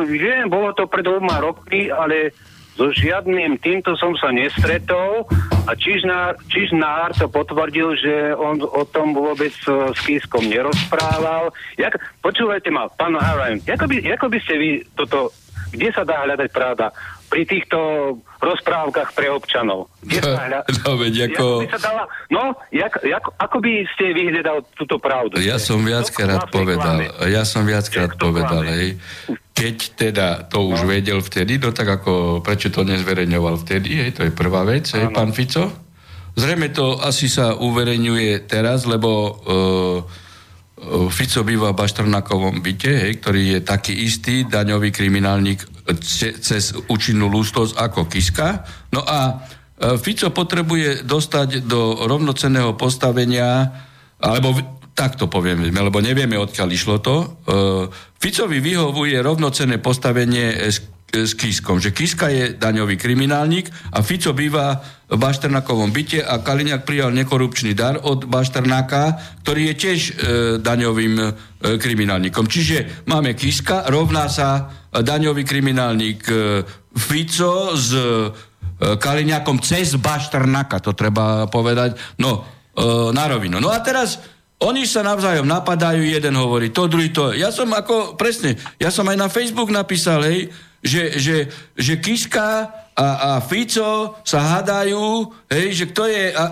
[0.05, 2.37] viem, bolo to pred dvoma rokmi, ale
[2.77, 5.29] so žiadnym týmto som sa nestretol
[5.69, 11.53] a Čižnár, Čižnár to potvrdil, že on o tom vôbec s Kiskom nerozprával.
[11.77, 15.33] Jak, počúvajte ma, pán Harajn, ako by, ako by ste vy toto,
[15.73, 16.93] kde sa dá hľadať pravda?
[17.33, 17.79] Pri týchto
[18.45, 19.89] rozprávkach pre občanov.
[20.05, 20.61] Kde sa hľa...
[20.69, 21.45] No, veď ako...
[21.65, 22.05] by sa dala...
[22.29, 25.41] No, jak, jak, ako by ste vyhľadal túto pravdu?
[25.41, 29.01] Ja som viackrát povedal, ja som viackrát povedal, hej,
[29.57, 34.29] keď teda to už vedel vtedy, no tak ako, prečo to nezverejňoval vtedy, hej, to
[34.29, 35.73] je prvá vec, hej, pán Fico?
[36.37, 40.22] Zrejme to asi sa uverejňuje teraz, lebo uh,
[41.15, 45.63] Fico býva v Baštrnakovom byte, hej, ktorý je taký istý daňový kriminálnik
[46.43, 48.67] cez účinnú lústosť ako Kiska.
[48.91, 49.33] No a e,
[50.03, 53.71] Fico potrebuje dostať do rovnocenného postavenia,
[54.19, 54.59] alebo
[54.93, 57.17] tak to povieme, lebo nevieme, odkiaľ išlo to.
[57.17, 57.27] E,
[58.19, 64.81] Ficovi vyhovuje rovnocenné postavenie s Kiskom, že Kiska je daňový kriminálnik a Fico býva
[65.13, 70.13] v Bašternakovom byte a Kaliňák prijal nekorupčný dar od Bašternáka, ktorý je tiež e,
[70.57, 71.27] daňovým e,
[71.77, 72.49] kriminálnikom.
[72.49, 76.65] Čiže máme Kiska, rovná sa daňový kriminálnik e,
[76.97, 78.33] Fico s e,
[78.81, 82.41] Kaliňákom cez Bašternaka, to treba povedať, no,
[82.73, 83.61] e, na rovinu.
[83.61, 84.17] No a teraz
[84.65, 87.37] oni sa navzájom napadajú, jeden hovorí to, druhý to.
[87.37, 90.49] Ja som ako, presne, ja som aj na Facebook napísal, hej,
[90.83, 91.37] že, že,
[91.79, 96.51] že Kiska a, a Fico sa hádajú, hej, že kto je a, a, a,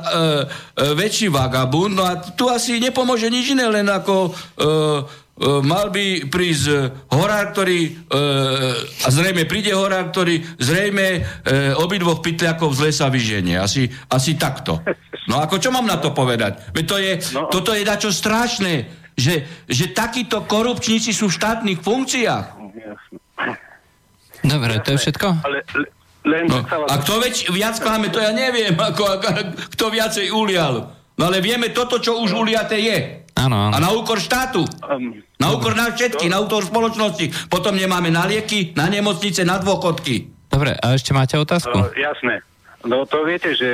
[0.94, 6.28] väčší vagabund, no a tu asi nepomôže nič iné, len ako a, Uh, mal by
[6.28, 13.08] prísť horár, ktorý, uh, a zrejme príde horár, ktorý zrejme uh, obidvoch pytliakov z lesa
[13.08, 13.56] vyženie.
[13.56, 14.84] Asi, asi takto.
[15.32, 16.60] No ako čo mám na to povedať?
[16.76, 17.48] Veď to je, no.
[17.48, 18.84] Toto je dačo strašné,
[19.16, 22.60] že, že takíto korupčníci sú v štátnych funkciách.
[24.44, 25.28] Dobre, to je všetko?
[25.44, 25.58] Ale,
[26.24, 29.28] len no, a kto več, viac klame, to ja neviem, ako, ako,
[29.76, 30.92] kto viacej ulial.
[31.20, 33.28] No ale vieme toto, čo už uliate je.
[33.36, 33.72] Áno, áno.
[33.72, 34.64] A na úkor štátu.
[34.84, 37.48] Um, na úkor nás všetky, na úkor spoločnosti.
[37.48, 40.32] Potom nemáme na lieky, na nemocnice, na dôchodky.
[40.48, 41.72] Dobre, a ešte máte otázku?
[41.72, 42.44] Uh, jasné.
[42.80, 43.68] No to viete, že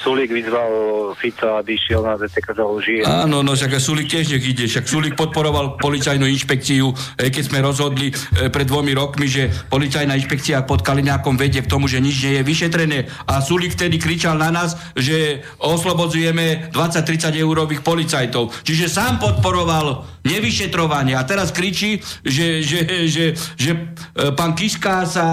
[0.00, 0.72] Sulík vyzval
[1.20, 2.96] Fica, aby šiel na ZTK za lži.
[3.04, 4.64] Áno, no však Sulík tiež nech ide.
[4.64, 6.88] Však Sulík podporoval policajnú inšpekciu,
[7.20, 11.68] e, keď sme rozhodli e, pred dvomi rokmi, že policajná inšpekcia pod Kaliňákom vedie k
[11.68, 12.98] tomu, že nič nie je vyšetrené.
[13.28, 18.56] A Sulík vtedy kričal na nás, že oslobodzujeme 20-30 eurových policajtov.
[18.64, 21.14] Čiže sám podporoval nevyšetrovanie.
[21.14, 23.70] A teraz kričí, že, že, že, že
[24.16, 25.26] e, pán Kiska sa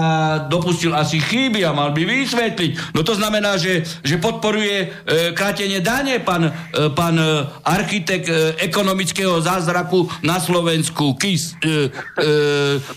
[0.46, 2.94] dopustil asi chyby a mal by vysvetliť.
[2.94, 4.86] No to to znamená, že, že podporuje e,
[5.38, 6.52] krátenie dane pán, e,
[6.90, 12.30] pán e, architekt e, ekonomického zázraku na Slovensku, KIS, e, e,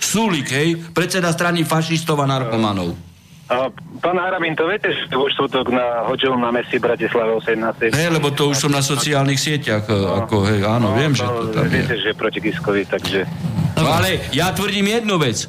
[0.01, 2.97] Sulik, hej, predseda strany fašistov a narkomanov.
[3.53, 3.69] A,
[4.01, 7.93] pán Harabin, to viete, že vo štvrtok na Hoďovom na mesi Bratislave 18.
[7.93, 11.13] Hej, lebo to už som na sociálnych sieťach, e, no, ako, hej, áno, no, viem,
[11.13, 12.09] že to tam viete, je.
[12.09, 13.29] že proti Kiskovi, takže...
[13.77, 15.45] No, ale ja tvrdím jednu vec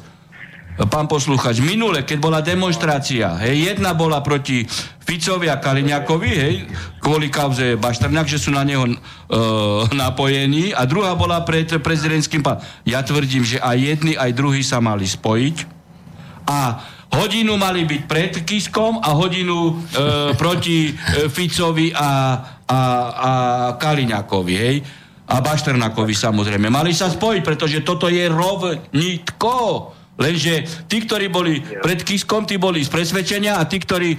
[0.87, 4.63] pán posluchač, minule, keď bola demonstrácia, hej, jedna bola proti
[5.03, 6.55] Ficovi a Kaliňakovi, hej,
[7.03, 8.95] kvôli kauze Baštrňák, že sú na neho e,
[9.91, 12.63] napojení, a druhá bola pred prezidentským pán.
[12.87, 15.55] Ja tvrdím, že aj jedni, aj druhý sa mali spojiť
[16.47, 16.79] a
[17.11, 19.73] hodinu mali byť pred Kiskom a hodinu e,
[20.39, 22.79] proti e, Ficovi a, a,
[23.19, 23.31] a
[23.75, 24.77] Kaliňakovi, hej
[25.29, 26.73] a Bašternakovi samozrejme.
[26.73, 29.53] Mali sa spojiť, pretože toto je rovnitko.
[30.19, 34.17] Lenže tí, ktorí boli pred Kiskom, tí boli z presvedčenia a tí, ktorí e,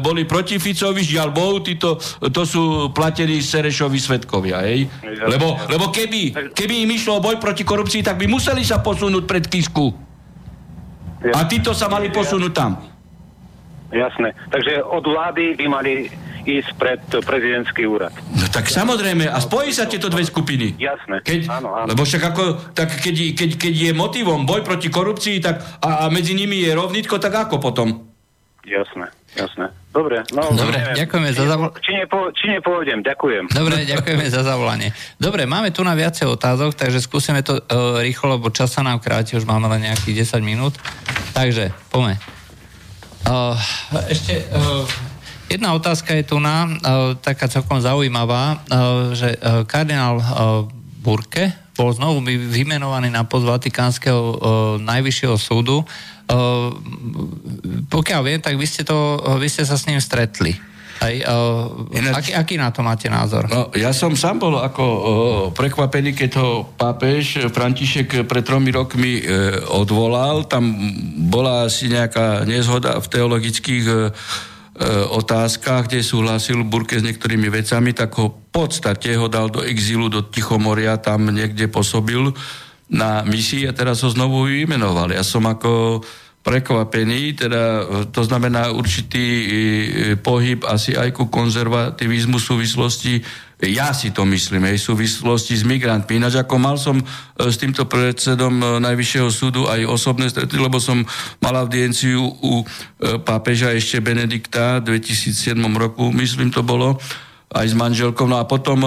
[0.00, 2.00] boli proti Ficovi, žiaľ Bohu, títo,
[2.32, 4.64] to sú platení Serešovi svetkovia.
[4.64, 4.88] Hej?
[5.04, 9.44] Lebo, lebo keby, keby im išlo boj proti korupcii, tak by museli sa posunúť pred
[9.44, 9.92] Kisku.
[11.28, 12.80] A títo sa mali posunúť tam.
[13.92, 14.34] Jasné.
[14.50, 16.08] Takže od vlády by mali
[16.44, 18.12] ísť pred prezidentský úrad.
[18.36, 20.76] No tak samozrejme, a spojí sa tieto dve skupiny.
[20.76, 21.24] Jasné.
[21.24, 21.88] Keď, áno, áno.
[21.88, 22.44] Lebo však ako,
[22.76, 26.76] tak keď, keď, keď je motivom boj proti korupcii, tak a, a medzi nimi je
[26.76, 28.14] rovnitko, tak ako potom?
[28.64, 29.68] Jasné, jasné.
[29.92, 30.96] Dobre, no, Dobre, neviem.
[31.04, 31.78] ďakujeme či za zavolanie.
[31.84, 33.44] Či, nepo, či nepôjdem, ďakujem.
[33.52, 34.88] Dobre, ďakujeme za zavolanie.
[35.20, 39.04] Dobre, máme tu na viacej otázok, takže skúsime to uh, rýchlo, lebo čas sa nám
[39.04, 40.74] kráti, už máme len nejakých 10 minút.
[41.36, 42.16] Takže, poďme.
[43.28, 43.54] Uh,
[44.08, 44.88] ešte uh,
[45.48, 50.18] Jedna otázka je tu na, uh, taká celkom zaujímavá, uh, že uh, kardinál
[51.04, 54.38] Burke bol znovu vymenovaný na post Vatikánskeho
[54.78, 55.82] najvyššieho súdu.
[57.90, 60.54] Pokiaľ viem, tak vy ste, to, vy ste sa s ním stretli.
[61.02, 63.50] Aj, uh, Ináč, aký, aký na to máte názor?
[63.50, 65.02] No, ja som sám bol ako uh,
[65.50, 70.46] prekvapený, keď ho pápež František pred tromi rokmi uh, odvolal.
[70.46, 70.62] Tam
[71.26, 74.14] bola asi nejaká nezhoda v teologických uh,
[75.14, 80.10] otázkach, kde súhlasil Burke s niektorými vecami, tak ho v podstate ho dal do exílu,
[80.10, 82.34] do Tichomoria, tam niekde pôsobil
[82.90, 85.14] na misii a teraz ho znovu vymenoval.
[85.14, 86.02] Ja som ako
[86.44, 89.48] prekvapení, teda to znamená určitý e,
[90.20, 93.14] pohyb asi aj ku konzervativizmu v súvislosti,
[93.62, 96.18] ja si to myslím, aj v súvislosti s migrantmi.
[96.18, 97.04] Ináč ako mal som e,
[97.46, 101.06] s týmto predsedom e, Najvyššieho súdu aj osobné strety, lebo som
[101.38, 102.66] mal audienciu u
[103.22, 106.96] pápeža ešte Benedikta v 2007 roku, myslím to bolo,
[107.54, 108.26] aj s manželkou.
[108.26, 108.82] No a potom,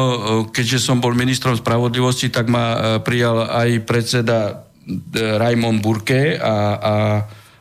[0.52, 4.68] keďže som bol ministrom spravodlivosti, tak ma prijal aj predseda
[5.16, 6.94] Raimond Burke a, a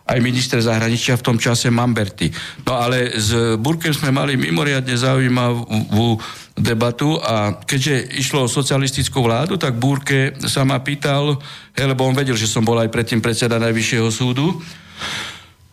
[0.06, 2.30] aj minister zahraničia v tom čase Mamberty.
[2.62, 6.14] No ale s Burkem sme mali mimoriadne zaujímavú
[6.56, 11.36] debatu a keďže išlo o socialistickú vládu, tak Burke sa ma pýtal,
[11.76, 14.56] hej, lebo on vedel, že som bol aj predtým predseda Najvyššieho súdu,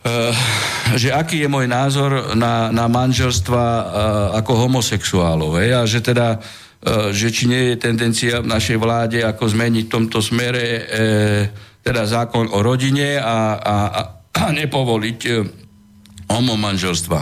[0.04, 0.36] Uh,
[1.00, 3.86] že aký je môj názor na, na manželstva uh,
[4.36, 5.64] ako homosexuálov.
[5.64, 9.88] Hej, a že teda, uh, že či nie je tendencia v našej vláde ako zmeniť
[9.88, 10.84] v tomto smere
[11.84, 14.02] teda zákon o rodine a, a, a
[14.56, 15.32] nepovoliť e,
[16.32, 17.20] homomanželstva.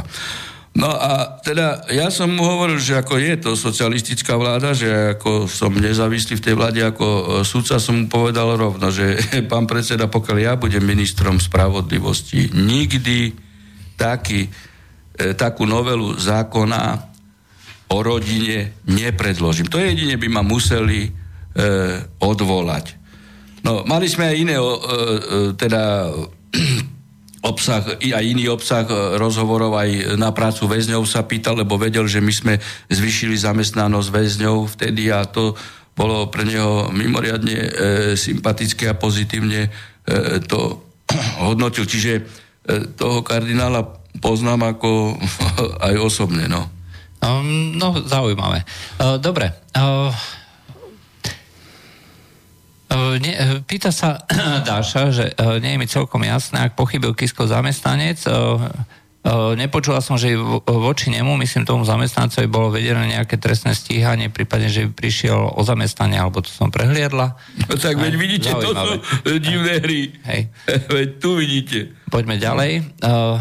[0.71, 5.43] No a teda ja som mu hovoril, že ako je to socialistická vláda, že ako
[5.43, 9.19] som nezávislý v tej vláde ako e, sudca, som mu povedal rovno, že
[9.51, 13.35] pán predseda, pokiaľ ja budem ministrom spravodlivosti, nikdy
[13.99, 17.11] taký, e, takú novelu zákona
[17.91, 19.67] o rodine nepredložím.
[19.67, 21.11] To jedine by ma museli e,
[22.23, 22.95] odvolať.
[23.61, 24.73] No, mali sme aj iné, e, e,
[25.59, 26.09] teda
[27.41, 32.21] obsah, aj iný obsah e, rozhovorov aj na prácu väzňov sa pýtal, lebo vedel, že
[32.21, 32.53] my sme
[32.93, 35.57] zvyšili zamestnanosť väzňov vtedy a to
[35.97, 37.69] bolo pre neho mimoriadne e,
[38.15, 39.69] sympatické a pozitívne e,
[40.45, 40.85] to
[41.45, 41.83] hodnotil.
[41.83, 42.21] Čiže e,
[42.95, 43.83] toho kardinála
[44.21, 45.17] poznám ako
[45.87, 46.45] aj osobne.
[46.45, 46.69] No,
[47.23, 48.63] um, no zaujímavé.
[48.99, 49.51] Uh, dobre.
[52.91, 54.27] Ne, e, pýta sa
[54.67, 58.31] Dáša, že e, nie je mi celkom jasné, ak pochybil Kisko zamestnanec, e,
[59.55, 60.33] nepočula som, že
[60.65, 65.61] voči nemu, myslím tomu zamestnancovi, bolo vedené nejaké trestné stíhanie, prípadne, že by prišiel o
[65.61, 67.37] zamestnanie, alebo to som prehliadla.
[67.69, 68.91] No tak veď vidíte, to sú
[69.37, 70.01] divné hry.
[70.25, 70.41] Hej.
[70.97, 71.93] Veď tu vidíte.
[72.09, 72.71] Poďme ďalej.
[73.05, 73.37] Uh,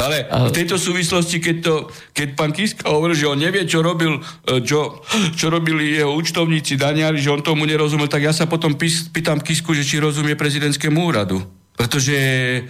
[0.00, 1.74] No ale v tejto súvislosti, keď, to,
[2.16, 4.16] keď pán Kiska hovoril, že on nevie, čo, robil,
[4.48, 5.04] e, čo,
[5.36, 9.44] čo robili jeho účtovníci, daniari, že on tomu nerozumel, tak ja sa potom pís, pýtam
[9.44, 11.44] Kisku, že či rozumie prezidentskému úradu.
[11.76, 12.16] Pretože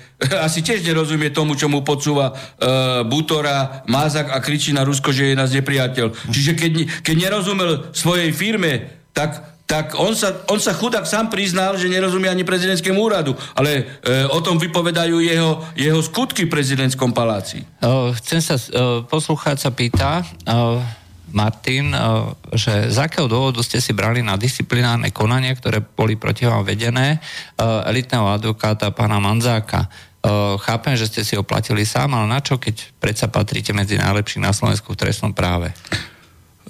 [0.47, 5.31] asi tiež nerozumie tomu, čo mu podsúva uh, Butora, Mázak a kričí na Rusko, že
[5.31, 6.35] je nás nepriateľ.
[6.35, 6.72] Čiže keď,
[7.07, 12.27] keď nerozumel svojej firme, tak tak on sa, on sa chudák sám priznal, že nerozumie
[12.27, 17.62] ani prezidentskému úradu, ale e, o tom vypovedajú jeho, jeho skutky v prezidentskom paláci.
[17.79, 20.83] O, chcem sa, o, poslúchať sa pýta, o,
[21.31, 26.51] Martin, o, že z akého dôvodu ste si brali na disciplinárne konanie, ktoré boli proti
[26.51, 27.23] vám vedené,
[27.55, 29.87] o, elitného advokáta pána Manzáka.
[30.18, 34.43] O, chápem, že ste si oplatili sám, ale na čo, keď predsa patríte medzi najlepších
[34.43, 35.71] na Slovensku v trestnom práve?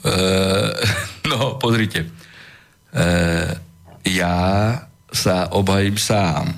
[0.05, 0.13] E,
[1.33, 2.20] no, pozrite.
[2.91, 3.07] E,
[4.07, 4.39] ja
[5.11, 6.51] sa obhajím sám,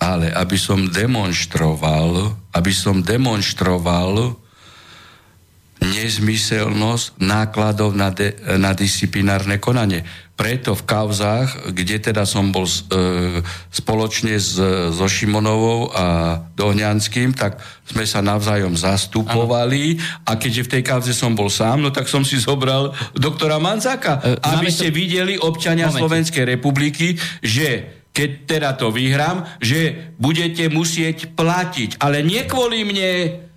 [0.00, 4.34] ale aby som demonstroval, aby som demonstroval
[5.80, 10.04] nezmyselnosť nákladov na, de, na disciplinárne konanie.
[10.36, 12.80] Preto v kauzách, kde teda som bol e,
[13.68, 14.56] spoločne s,
[14.92, 20.28] so Šimonovou a Dohňanským, tak sme sa navzájom zastupovali ano.
[20.28, 24.20] a keďže v tej kauze som bol sám, no tak som si zobral doktora Manzaka,
[24.20, 24.96] e, aby ste to...
[24.96, 26.08] videli občania Moment.
[26.08, 32.00] Slovenskej republiky, že keď teda to vyhrám, že budete musieť platiť.
[32.02, 33.12] Ale nie kvôli mne,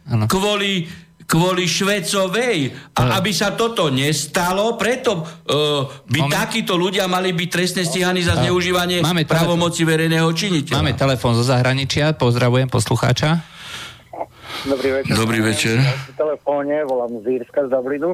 [0.08, 0.26] ano.
[0.30, 0.86] kvôli
[1.26, 2.74] kvôli Švecovej.
[2.98, 6.34] A aby sa toto nestalo, preto uh, by Moment.
[6.34, 10.80] takíto ľudia mali byť trestne stíhaní za zneužívanie Máme pravomoci verejného činiteľa.
[10.80, 13.54] Máme telefón zo zahraničia, pozdravujem poslucháča.
[14.64, 15.14] Dobrý večer.
[15.18, 15.76] Dobrý večer.
[15.82, 18.14] V telefóne volám z Írska, z Dublinu.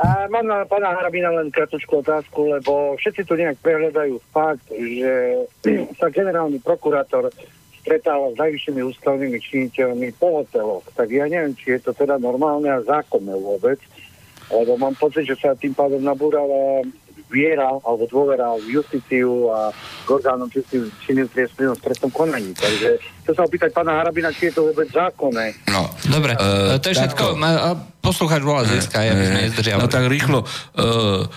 [0.00, 5.44] A mám na pána Harabina len kratučku otázku, lebo všetci tu nejak prehľadajú fakt, že
[6.00, 7.28] sa generálny prokurátor
[7.80, 10.84] stretáva s najvyššími ústavnými činiteľmi po hoteloch.
[10.92, 13.80] Tak ja neviem, či je to teda normálne a zákonné vôbec,
[14.52, 16.84] lebo mám pocit, že sa tým pádom nabúrala
[17.30, 19.70] viera alebo dôvera v justíciu a
[20.04, 20.50] k orgánom
[21.06, 22.52] činným trestným trestnom konaní.
[22.58, 22.98] Takže
[23.30, 25.54] chcem sa opýtať pána Harabina, či je to vôbec zákonné.
[25.70, 27.24] No, Dobre, eh, to je všetko.
[27.30, 27.38] takto.
[27.38, 27.70] Ma- a
[28.00, 29.82] Poslucháč volá z Irska, ja by sme Eh, nezdržiavali.
[29.84, 30.38] No tak rýchlo.
[30.72, 31.28] Uh,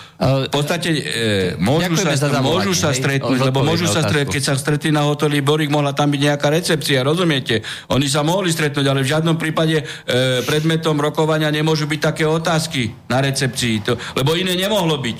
[0.48, 4.42] v podstate uh, môžu, za sa, zavolanie, môžu sa stretnúť, lebo môžu sa stretnúť, keď
[4.48, 7.60] sa stretli na hoteli Borik, mohla tam byť nejaká recepcia, rozumiete?
[7.92, 12.96] Oni sa mohli stretnúť, ale v žiadnom prípade uh, predmetom rokovania nemôžu byť také otázky
[13.12, 15.18] na recepcii, to, lebo iné nemohlo byť.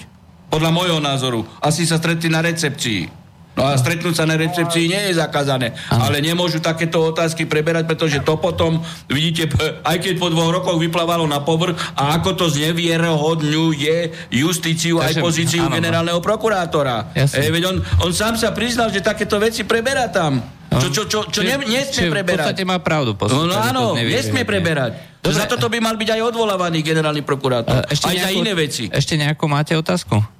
[0.48, 1.44] Podľa môjho názoru.
[1.60, 3.23] Asi sa stretli na recepcii.
[3.54, 5.78] No a stretnúť sa na recepcii nie je zakázané.
[5.86, 9.46] Ale nemôžu takéto otázky preberať, pretože to potom, vidíte,
[9.86, 15.70] aj keď po dvoch rokoch vyplávalo na povrch a ako to znevierohodňuje justíciu aj pozíciu
[15.70, 15.76] áno, no.
[15.78, 17.14] generálneho prokurátora.
[17.14, 17.46] Jasne.
[17.46, 20.42] E, veď on, on sám sa priznal, že takéto veci preberá tam.
[20.74, 22.50] Čo, čo, čo, čo ne, nesmie Čiže V preberať.
[22.50, 23.14] podstate má pravdu.
[23.14, 24.98] No, poslucháč, no to áno, nesmie preberať.
[25.22, 25.38] Dobre.
[25.38, 27.86] Za toto by mal byť aj odvolávaný generálny prokurátor.
[27.86, 28.90] E, aj za iné veci.
[28.90, 30.33] Ešte nejakú máte otázku?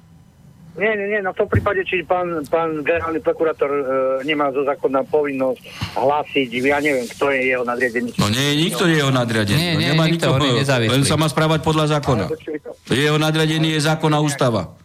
[0.75, 3.83] Nie, nie, nie, no v tom prípade, či pán, pán generálny prokurátor e,
[4.23, 5.63] nemá zo zákona povinnosť
[5.95, 8.11] hlásiť, ja neviem, kto je jeho nadriadený.
[8.19, 9.55] No nie je nikto jeho nadriadený.
[9.55, 10.91] Nie, No, nie, nemá nikto, on je nezávislý.
[10.91, 12.27] len sa má správať podľa zákona.
[12.87, 14.75] Jeho nadriadený je zákon a ústava.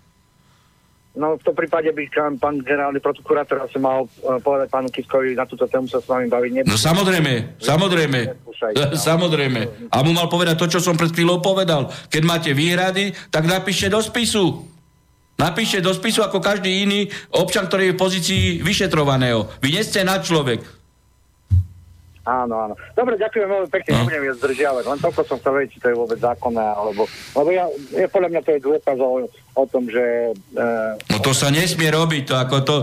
[1.11, 5.35] No v tom prípade by pán, pán generálny prokurátor asi mal e, povedať pánu Kiskovi,
[5.35, 6.71] na túto tému sa s vami baviť nebude.
[6.71, 8.21] No samozrejme, samozrejme.
[9.11, 9.91] Samozrejme.
[9.91, 11.91] A mu mal povedať to, čo som pred chvíľou povedal.
[12.07, 14.70] Keď máte výhrady, tak napíšte do spisu.
[15.41, 19.49] Napíšte do spisu ako každý iný občan, ktorý je v pozícii vyšetrovaného.
[19.65, 20.61] Vy nie ste na človek.
[22.21, 22.75] Áno, áno.
[22.93, 23.99] Dobre, ďakujem veľmi pekne, No.
[24.05, 24.85] nebudem viac zdržiavať.
[24.87, 27.09] Len toľko som chcel vedieť, či to je vôbec zákonné, alebo...
[27.33, 27.65] Lebo ja,
[27.97, 29.11] ja podľa mňa to je dôkaz o,
[29.57, 30.05] o tom, že
[30.37, 30.65] e,
[31.11, 32.77] No to sa nesmie robiť, to ako to...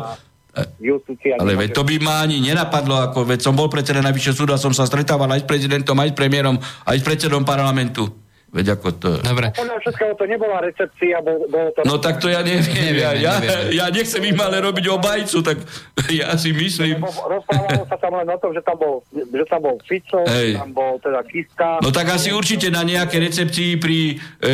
[0.82, 1.38] justícia...
[1.38, 4.60] Ale veď to by ma ani nenapadlo, ako veď som bol predseda najvyššieho súdu a
[4.60, 6.58] som sa stretával aj s prezidentom, aj s premiérom,
[6.90, 8.10] aj s predsedom parlamentu.
[8.48, 9.10] Veď ako to...
[9.20, 9.52] Dobre.
[9.52, 11.84] Podľa všetkého to nebola recepcia, bol, bolo to...
[11.84, 12.64] No tak to ja neviem.
[12.64, 13.36] Nevieme, ja, ja,
[13.70, 15.60] ja nechcem im ale robiť obajcu, tak
[16.24, 17.04] ja si myslím...
[17.04, 20.56] Lebo Rozprávalo sa tam len o tom, že tam bol, že tam bol Fico, Hej.
[20.56, 21.84] tam bol teda Kiska.
[21.84, 24.50] No tak asi určite na nejaké recepcii pri, e,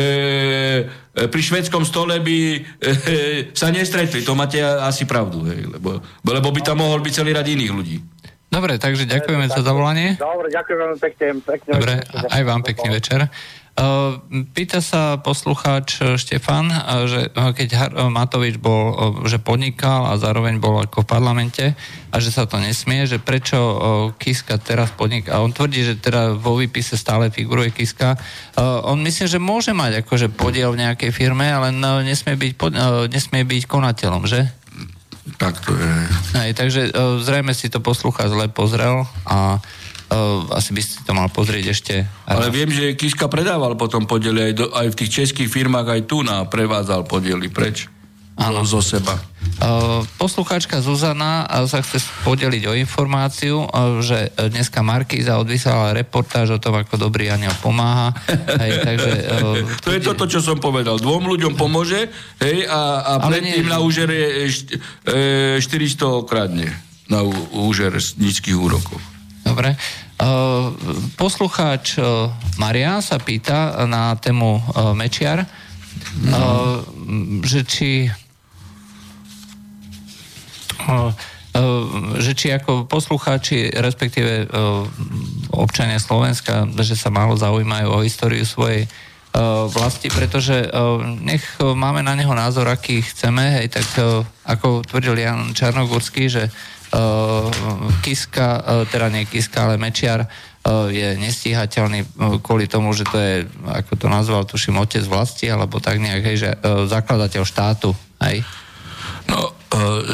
[1.14, 2.58] e, pri švedskom stole by e,
[3.54, 4.26] sa nestretli.
[4.26, 7.96] To máte asi pravdu, hej, lebo, lebo by tam mohol byť celý rad iných ľudí.
[8.50, 10.14] Dobre, takže ďakujeme za zavolanie.
[10.14, 11.26] Dobre, ďakujem veľmi pekne.
[11.42, 13.26] pekne Dobre, aj vám pekný večer.
[13.74, 14.22] Uh,
[14.54, 20.62] Pýta sa poslucháč uh, Štefan, uh, že uh, keď Matovič bol, že podnikal a zároveň
[20.62, 21.64] bol ako v parlamente
[22.14, 23.58] a že sa to nesmie, že prečo
[24.14, 25.34] Kiska teraz podniká.
[25.34, 28.14] A on tvrdí, že teda vo výpise stále figuruje Kiska.
[28.86, 31.74] On myslím, že môže mať akože podiel v nejakej firme, ale
[32.06, 32.70] nesmie, byť pod,
[33.10, 34.46] nesmie byť konateľom, že?
[35.42, 35.94] Tak to je.
[36.38, 36.94] Hej, takže
[37.26, 39.58] zrejme si to poslucha zle pozrel a
[40.10, 41.94] uh, asi by si to mal pozrieť ešte.
[42.26, 46.00] Ale viem, že Kiska predával potom podiely aj, do, aj v tých českých firmách, aj
[46.04, 47.88] tu na prevádzal podiely preč.
[48.34, 48.66] Áno.
[48.66, 49.14] Zo seba.
[49.62, 56.50] Uh, Poslucháčka Zuzana uh, sa chce podeliť o informáciu, uh, že dneska Markíza odvysiela reportáž
[56.50, 58.10] o tom, ako dobrý aniel pomáha.
[58.62, 60.98] Hej, takže, uh, To je toto, čo som povedal.
[60.98, 62.10] Dvom ľuďom pomôže
[62.42, 66.74] hej, a, a Ale predtým nie- na úžer je št- e, 400 kradne.
[67.06, 67.22] Na
[67.54, 68.98] úžer nízkych úrokov.
[69.54, 69.78] Dobre.
[70.18, 70.74] Uh,
[71.14, 72.26] poslucháč uh,
[72.58, 76.82] Marian sa pýta na tému uh, Mečiar, uh,
[77.46, 78.10] že či
[82.18, 84.50] že či ako poslucháči, respektíve
[85.54, 88.90] občania Slovenska, že sa málo zaujímajú o históriu svojej
[89.70, 90.66] vlasti, pretože
[91.22, 93.86] nech máme na neho názor, aký chceme, hej, tak
[94.44, 96.50] ako tvrdil Jan Čarnogórsky, že
[98.02, 102.04] Kiska, uh, teda nie Kiska, ale Mečiar uh, je nestíhateľný
[102.42, 106.36] kvôli tomu, že to je, ako to nazval, tuším, otec vlasti, alebo tak nejak, hej,
[106.36, 106.50] že
[106.90, 107.90] zakladateľ štátu,
[108.22, 108.42] hej.
[109.30, 109.53] No,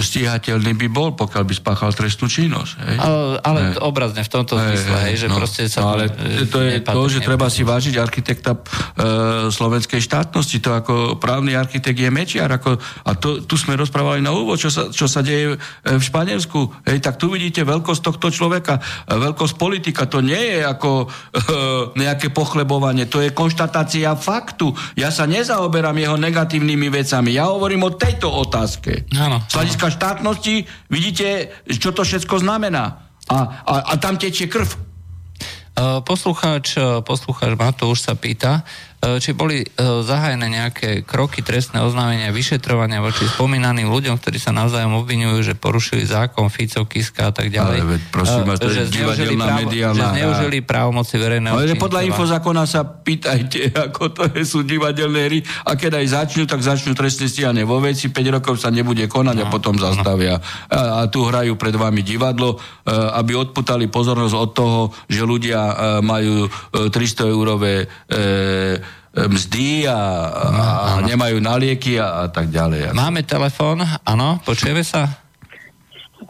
[0.01, 2.73] stíhateľný by bol, pokiaľ by spáchal trestnú činnosť.
[2.81, 2.97] Hej?
[2.97, 3.85] Ale, ale Hej.
[3.85, 5.85] obrazne v tomto zmysle, hej, že proste sa...
[5.85, 8.61] no, ale e, to je nepatrí- to, že treba si vážiť architekta e,
[9.53, 10.57] slovenskej štátnosti.
[10.65, 12.49] To ako právny architekt je Mečiar.
[12.49, 16.03] Ako, a to, tu sme rozprávali na úvod, čo sa, čo sa deje e, v
[16.03, 16.89] Španielsku.
[16.89, 20.09] Hej, tak tu vidíte veľkosť tohto človeka, e, veľkosť politika.
[20.09, 21.07] To nie je ako e,
[22.01, 24.73] nejaké pochlebovanie, to je konštatácia faktu.
[24.97, 27.37] Ja sa nezaoberám jeho negatívnymi vecami.
[27.37, 29.05] Ja hovorím o tejto otázke.
[29.19, 29.50] Áno.
[29.51, 33.11] Z hľadiska štátnosti vidíte, čo to všetko znamená.
[33.27, 34.71] A, a, a tam tečie krv.
[35.75, 38.63] Uh, Poslucháč, uh, poslucháč Matúš sa pýta,
[39.01, 45.41] či boli zahájené nejaké kroky trestné oznámenia, vyšetrovania voči spomínaným ľuďom, ktorí sa navzájom obvinujú,
[45.41, 47.79] že porušili zákon Fico, Kiska a tak ďalej.
[47.81, 49.97] Ale veď, prosím vás, to je divadelná mediálna.
[49.97, 55.39] Že zneužili právomoci verejného Ale podľa infozákona sa pýtajte, ako to je, sú divadelné hry
[55.65, 59.37] a keď aj začnú, tak začnú trestné stíhanie vo veci, 5 rokov sa nebude konať
[59.41, 60.37] no, a potom zastavia.
[60.37, 60.77] No.
[60.77, 62.61] A, a tu hrajú pred vami divadlo,
[63.17, 65.61] aby odputali pozornosť od toho, že ľudia
[66.05, 66.53] majú
[66.93, 67.89] 300 eurové
[69.11, 69.99] mzdy a,
[70.31, 72.95] a nemajú na lieky a, a tak ďalej.
[72.95, 75.27] Máme telefón, áno, počujeme sa?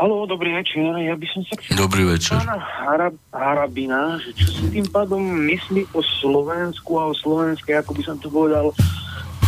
[0.00, 0.96] Haló, dobrý večer.
[0.96, 1.76] Ja by som sa chcel...
[1.76, 2.40] Dobrý večer.
[2.40, 7.92] Pána Harab, Harabina, že čo si tým pádom myslí o Slovensku a o slovenskej, ako
[7.92, 8.72] by som to povedal,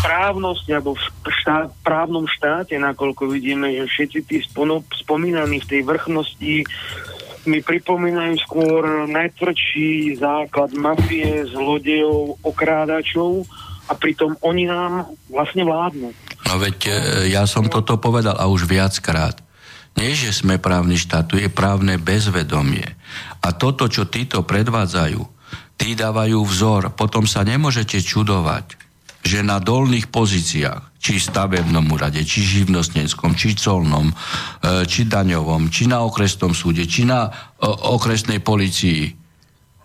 [0.03, 5.80] právnosti alebo v štát, právnom štáte, nakoľko vidíme, že všetci tí spono, spomínaní v tej
[5.89, 6.68] vrchnosti
[7.47, 13.47] mi pripomínajú skôr najtvrdší základ mafie, zlodejov, okrádačov
[13.90, 16.11] a pritom oni nám vlastne vládnu.
[16.47, 16.93] No veď e,
[17.34, 19.38] ja som toto povedal a už viackrát.
[19.93, 22.97] Nie, že sme právny štát, tu je právne bezvedomie.
[23.45, 25.20] A toto, čo títo predvádzajú,
[25.76, 26.97] tí dávajú vzor.
[26.97, 28.82] Potom sa nemôžete čudovať,
[29.22, 34.14] že na dolných pozíciách, či stavebnom úrade, či živnostenskom, či colnom, e,
[34.86, 37.30] či daňovom, či na okresnom súde, či na e,
[37.66, 39.14] okresnej policii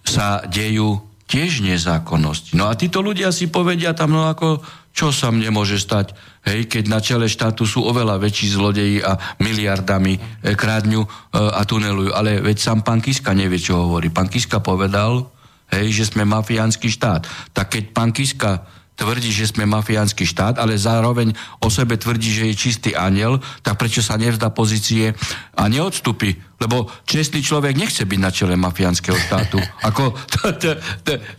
[0.01, 2.57] sa dejú tiež nezákonnosti.
[2.57, 4.61] No a títo ľudia si povedia tam, no ako,
[4.93, 6.17] čo sa mne môže stať,
[6.49, 10.19] hej, keď na čele štátu sú oveľa väčší zlodeji a miliardami e,
[10.57, 11.01] krádňu
[11.33, 12.13] a tunelujú.
[12.13, 14.09] Ale veď sám pán Kiska nevie, čo hovorí.
[14.09, 15.29] Pán Kiska povedal,
[15.73, 17.27] hej, že sme mafiánsky štát.
[17.51, 22.50] Tak keď pán Kiska tvrdí, že sme mafiánsky štát, ale zároveň o sebe tvrdí, že
[22.50, 25.14] je čistý aniel, tak prečo sa nevzdá pozície
[25.54, 26.34] a neodstupí?
[26.58, 29.62] Lebo čestný človek nechce byť na čele mafiánskeho štátu.
[29.93, 30.18] Ako,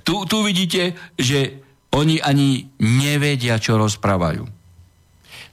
[0.06, 4.57] tu, tu vidíte, že oni ani nevedia, čo rozprávajú.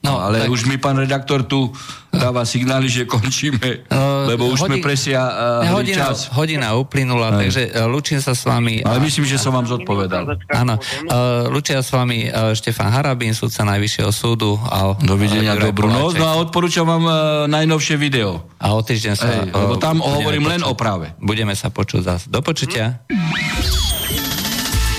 [0.04, 0.52] No, ale tak...
[0.52, 1.72] už mi pán redaktor tu
[2.16, 4.80] dáva signály, že končíme, uh, lebo už hodin...
[4.80, 6.32] sme presia uh, hodina, čas.
[6.32, 7.44] Hodina uplynula, Aj.
[7.44, 8.80] takže uh, lučím sa s vami.
[8.88, 10.40] Ale myslím, že som vám zodpovedal.
[10.48, 14.56] Áno, uh, lučia s vami uh, Štefan Harabín, sudca Najvyššieho súdu.
[14.56, 16.16] A, Dovidenia, uh, dobrú noc.
[16.16, 17.16] No a odporúčam vám uh,
[17.52, 18.48] najnovšie video.
[18.64, 19.28] A o týždeň sa...
[19.28, 20.54] Ej, lebo tam hovorím počuť.
[20.56, 21.12] len o práve.
[21.20, 22.26] Budeme sa počuť zase.
[22.32, 23.04] Do počutia.
[23.12, 24.25] Hm?